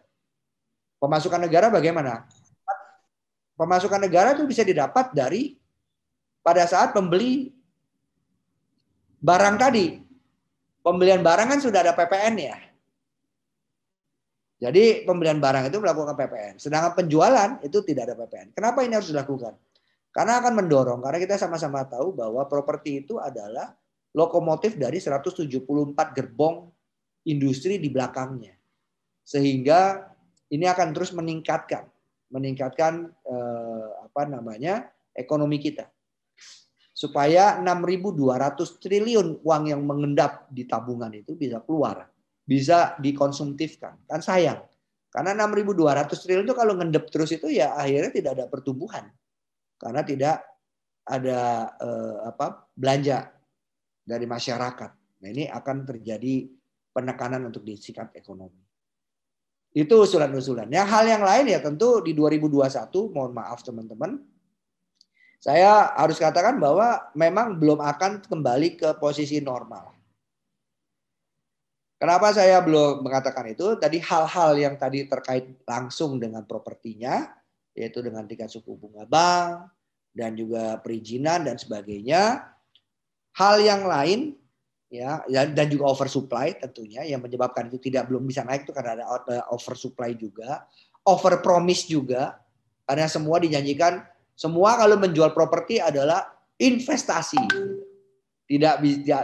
Pemasukan 0.98 1.46
negara 1.46 1.70
bagaimana? 1.70 2.26
Pemasukan 3.58 4.02
negara 4.02 4.34
itu 4.34 4.46
bisa 4.46 4.66
didapat 4.66 5.14
dari 5.14 5.58
pada 6.42 6.66
saat 6.66 6.90
pembeli 6.90 7.54
barang 9.22 9.56
tadi. 9.58 10.02
Pembelian 10.82 11.22
barang 11.22 11.46
kan 11.54 11.60
sudah 11.62 11.86
ada 11.86 11.94
PPN 11.94 12.34
ya. 12.38 12.58
Jadi 14.62 15.02
pembelian 15.02 15.42
barang 15.42 15.66
itu 15.66 15.82
melakukan 15.82 16.14
PPN. 16.14 16.54
Sedangkan 16.62 16.94
penjualan 16.94 17.58
itu 17.66 17.82
tidak 17.82 18.06
ada 18.06 18.14
PPN. 18.14 18.54
Kenapa 18.54 18.86
ini 18.86 18.94
harus 18.94 19.10
dilakukan? 19.10 19.58
Karena 20.14 20.38
akan 20.38 20.62
mendorong, 20.62 21.00
karena 21.02 21.18
kita 21.18 21.34
sama-sama 21.40 21.82
tahu 21.88 22.14
bahwa 22.14 22.46
properti 22.46 23.02
itu 23.02 23.18
adalah 23.18 23.74
lokomotif 24.14 24.78
dari 24.78 25.02
174 25.02 25.50
gerbong 26.14 26.70
industri 27.26 27.82
di 27.82 27.90
belakangnya. 27.90 28.54
Sehingga 29.26 30.06
ini 30.52 30.68
akan 30.68 30.94
terus 30.94 31.10
meningkatkan 31.10 31.90
meningkatkan 32.32 33.12
eh, 33.28 33.88
apa 34.08 34.24
namanya 34.26 34.88
ekonomi 35.12 35.60
kita. 35.60 35.86
supaya 36.92 37.58
6.200 37.58 38.78
triliun 38.78 39.42
uang 39.42 39.64
yang 39.64 39.80
mengendap 39.82 40.46
di 40.52 40.68
tabungan 40.68 41.10
itu 41.10 41.34
bisa 41.34 41.58
keluar, 41.64 42.11
bisa 42.42 42.98
dikonsumtifkan. 42.98 44.06
Kan 44.06 44.20
sayang. 44.20 44.62
Karena 45.12 45.36
6.200 45.44 46.08
triliun 46.08 46.48
itu 46.48 46.56
kalau 46.56 46.72
ngendep 46.76 47.04
terus 47.12 47.30
itu 47.36 47.52
ya 47.52 47.76
akhirnya 47.76 48.10
tidak 48.10 48.30
ada 48.40 48.44
pertumbuhan. 48.48 49.04
Karena 49.76 50.00
tidak 50.00 50.36
ada 51.04 51.40
eh, 51.76 52.16
apa 52.32 52.70
belanja 52.72 53.28
dari 54.02 54.26
masyarakat. 54.26 54.90
Nah, 55.22 55.28
ini 55.30 55.46
akan 55.46 55.76
terjadi 55.86 56.48
penekanan 56.90 57.46
untuk 57.46 57.62
disikat 57.62 58.10
ekonomi. 58.18 58.62
Itu 59.72 60.04
usulan-usulan. 60.04 60.68
Yang 60.68 60.88
hal 60.92 61.04
yang 61.08 61.22
lain 61.24 61.46
ya 61.48 61.58
tentu 61.64 62.04
di 62.04 62.12
2021, 62.12 62.92
mohon 63.08 63.32
maaf 63.32 63.64
teman-teman, 63.64 64.20
saya 65.40 65.96
harus 65.96 66.20
katakan 66.20 66.60
bahwa 66.60 67.08
memang 67.16 67.56
belum 67.56 67.80
akan 67.80 68.22
kembali 68.28 68.78
ke 68.78 68.88
posisi 69.00 69.40
normal. 69.40 69.90
Kenapa 72.02 72.34
saya 72.34 72.58
belum 72.58 73.06
mengatakan 73.06 73.54
itu? 73.54 73.78
Tadi 73.78 74.02
hal-hal 74.02 74.58
yang 74.58 74.74
tadi 74.74 75.06
terkait 75.06 75.62
langsung 75.62 76.18
dengan 76.18 76.42
propertinya, 76.42 77.30
yaitu 77.78 78.02
dengan 78.02 78.26
tingkat 78.26 78.50
suku 78.50 78.74
bunga 78.74 79.06
bank, 79.06 79.70
dan 80.10 80.34
juga 80.34 80.82
perizinan 80.82 81.46
dan 81.46 81.54
sebagainya. 81.62 82.42
Hal 83.38 83.62
yang 83.62 83.86
lain 83.86 84.34
ya 84.90 85.22
dan 85.30 85.70
juga 85.70 85.94
oversupply 85.94 86.58
tentunya 86.58 87.06
yang 87.06 87.22
menyebabkan 87.22 87.70
itu 87.70 87.78
tidak 87.78 88.10
belum 88.10 88.26
bisa 88.26 88.42
naik 88.42 88.66
itu 88.66 88.74
karena 88.74 89.06
ada 89.06 89.46
oversupply 89.54 90.18
juga, 90.18 90.66
over 91.06 91.38
promise 91.38 91.86
juga 91.86 92.34
karena 92.82 93.06
semua 93.06 93.38
dijanjikan 93.38 94.02
semua 94.34 94.74
kalau 94.74 94.98
menjual 94.98 95.30
properti 95.30 95.78
adalah 95.78 96.34
investasi. 96.58 97.46
Tidak 98.50 98.74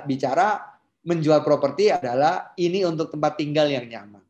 bicara 0.06 0.77
menjual 1.08 1.40
properti 1.40 1.88
adalah 1.88 2.52
ini 2.60 2.84
untuk 2.84 3.08
tempat 3.08 3.40
tinggal 3.40 3.64
yang 3.64 3.88
nyaman. 3.88 4.20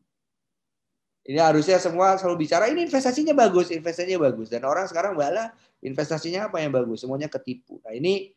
Ini 1.27 1.37
harusnya 1.43 1.75
semua 1.77 2.15
selalu 2.15 2.47
bicara 2.47 2.71
ini 2.71 2.87
investasinya 2.87 3.35
bagus, 3.35 3.69
investasinya 3.69 4.31
bagus. 4.31 4.47
Dan 4.47 4.63
orang 4.63 4.87
sekarang 4.87 5.19
bala 5.19 5.51
investasinya 5.83 6.47
apa 6.47 6.63
yang 6.63 6.71
bagus, 6.71 7.03
semuanya 7.03 7.27
ketipu. 7.27 7.83
Nah 7.83 7.91
ini 7.91 8.31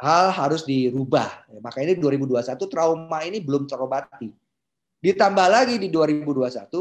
hal 0.00 0.32
harus 0.32 0.64
dirubah. 0.64 1.46
Maka 1.60 1.84
ini 1.84 1.94
2021 1.94 2.56
trauma 2.72 3.20
ini 3.22 3.38
belum 3.38 3.68
terobati. 3.68 4.32
Ditambah 4.98 5.46
lagi 5.46 5.76
di 5.78 5.92
2021 5.92 6.72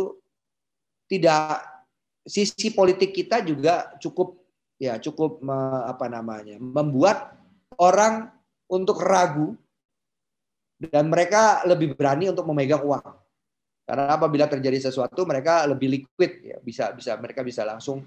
tidak 1.12 1.62
sisi 2.26 2.74
politik 2.74 3.14
kita 3.14 3.44
juga 3.44 3.94
cukup 4.02 4.36
ya 4.78 4.98
cukup 5.02 5.42
apa 5.88 6.06
namanya 6.12 6.60
membuat 6.60 7.34
orang 7.80 8.30
untuk 8.68 9.00
ragu 9.00 9.56
dan 10.78 11.10
mereka 11.10 11.66
lebih 11.66 11.98
berani 11.98 12.30
untuk 12.30 12.46
memegang 12.46 12.86
uang. 12.86 13.28
Karena 13.88 14.14
apabila 14.14 14.46
terjadi 14.46 14.92
sesuatu 14.92 15.26
mereka 15.26 15.66
lebih 15.66 15.90
liquid 15.90 16.32
ya. 16.46 16.58
Bisa 16.62 16.94
bisa 16.94 17.18
mereka 17.18 17.42
bisa 17.42 17.66
langsung 17.66 18.06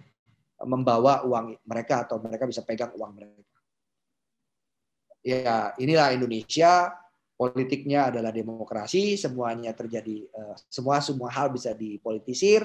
membawa 0.63 1.27
uang 1.27 1.57
mereka 1.67 2.07
atau 2.07 2.23
mereka 2.23 2.47
bisa 2.47 2.63
pegang 2.63 2.95
uang 2.95 3.13
mereka. 3.17 3.57
Ya 5.21 5.75
inilah 5.77 6.15
Indonesia. 6.15 6.95
Politiknya 7.41 8.13
adalah 8.13 8.29
demokrasi. 8.37 9.17
Semuanya 9.17 9.73
terjadi 9.73 10.29
eh, 10.29 10.57
semua 10.69 11.01
semua 11.01 11.33
hal 11.33 11.49
bisa 11.49 11.73
dipolitisir. 11.73 12.61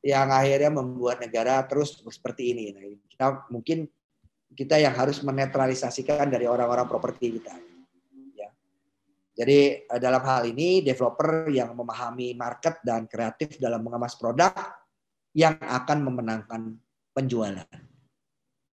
Yang 0.00 0.28
akhirnya 0.32 0.70
membuat 0.72 1.20
negara 1.20 1.60
terus 1.68 2.00
seperti 2.00 2.56
ini. 2.56 2.64
Nah, 2.72 2.84
kita 3.08 3.26
mungkin 3.52 3.88
kita 4.56 4.80
yang 4.80 4.96
harus 4.96 5.20
menetralisasikan 5.20 6.32
dari 6.32 6.48
orang-orang 6.48 6.88
properti 6.88 7.36
kita. 7.40 7.73
Jadi 9.34 9.82
eh, 9.82 9.98
dalam 9.98 10.22
hal 10.22 10.46
ini 10.46 10.78
developer 10.80 11.50
yang 11.50 11.74
memahami 11.74 12.38
market 12.38 12.78
dan 12.86 13.10
kreatif 13.10 13.58
dalam 13.58 13.82
mengemas 13.82 14.14
produk 14.14 14.54
yang 15.34 15.58
akan 15.58 16.06
memenangkan 16.06 16.78
penjualan. 17.10 17.66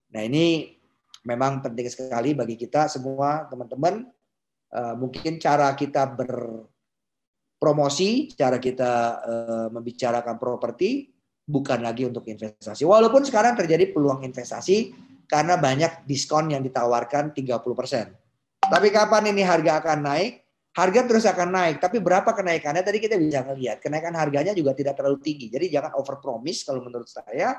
Nah 0.10 0.26
ini 0.28 0.76
memang 1.24 1.64
penting 1.64 1.88
sekali 1.88 2.36
bagi 2.36 2.60
kita 2.60 2.92
semua 2.92 3.48
teman-teman. 3.48 4.04
Eh, 4.70 4.94
mungkin 5.00 5.40
cara 5.40 5.72
kita 5.80 6.12
berpromosi, 6.12 8.36
cara 8.36 8.60
kita 8.60 8.92
eh, 9.24 9.72
membicarakan 9.72 10.36
properti 10.36 11.08
bukan 11.48 11.80
lagi 11.82 12.04
untuk 12.04 12.28
investasi. 12.28 12.84
Walaupun 12.84 13.24
sekarang 13.24 13.56
terjadi 13.56 13.96
peluang 13.96 14.28
investasi 14.28 14.92
karena 15.26 15.56
banyak 15.56 16.04
diskon 16.04 16.52
yang 16.52 16.60
ditawarkan 16.62 17.32
30%. 17.32 18.12
Tapi 18.70 18.94
kapan 18.94 19.32
ini 19.32 19.42
harga 19.42 19.82
akan 19.82 20.06
naik? 20.06 20.49
Harga 20.70 21.02
terus 21.10 21.26
akan 21.26 21.50
naik, 21.50 21.78
tapi 21.82 21.98
berapa 21.98 22.30
kenaikannya 22.30 22.86
tadi 22.86 23.02
kita 23.02 23.18
bisa 23.18 23.42
melihat. 23.42 23.82
Kenaikan 23.82 24.14
harganya 24.14 24.54
juga 24.54 24.78
tidak 24.78 25.02
terlalu 25.02 25.18
tinggi. 25.20 25.50
Jadi 25.50 25.66
jangan 25.74 25.98
over 25.98 26.22
promise 26.22 26.62
kalau 26.62 26.86
menurut 26.86 27.10
saya 27.10 27.58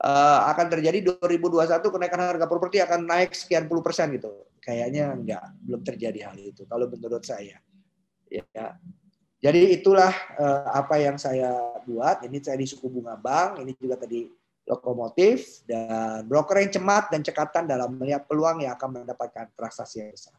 uh, 0.00 0.40
akan 0.54 0.66
terjadi 0.70 1.18
2021 1.18 1.82
kenaikan 1.82 2.20
harga 2.22 2.46
properti 2.46 2.78
akan 2.78 3.10
naik 3.10 3.34
sekian 3.34 3.66
puluh 3.66 3.82
persen 3.82 4.14
gitu. 4.14 4.46
Kayaknya 4.62 5.12
enggak, 5.12 5.44
belum 5.66 5.82
terjadi 5.82 6.30
hal 6.30 6.36
itu 6.40 6.62
kalau 6.64 6.86
menurut 6.88 7.26
saya. 7.26 7.58
Ya, 8.30 8.78
jadi 9.44 9.76
itulah 9.76 10.14
uh, 10.40 10.72
apa 10.72 10.96
yang 11.02 11.20
saya 11.20 11.52
buat. 11.84 12.24
Ini 12.24 12.38
saya 12.40 12.56
di 12.56 12.64
suku 12.64 12.88
bunga 12.88 13.18
bank, 13.18 13.60
ini 13.60 13.76
juga 13.76 14.00
tadi 14.00 14.24
lokomotif 14.64 15.60
dan 15.68 16.24
broker 16.24 16.56
yang 16.64 16.72
cemat 16.72 17.12
dan 17.12 17.20
cekatan 17.20 17.68
dalam 17.68 17.92
melihat 18.00 18.24
peluang 18.24 18.64
yang 18.64 18.72
akan 18.72 19.04
mendapatkan 19.04 19.52
transaksi 19.52 20.00
yang 20.00 20.16
besar. 20.16 20.32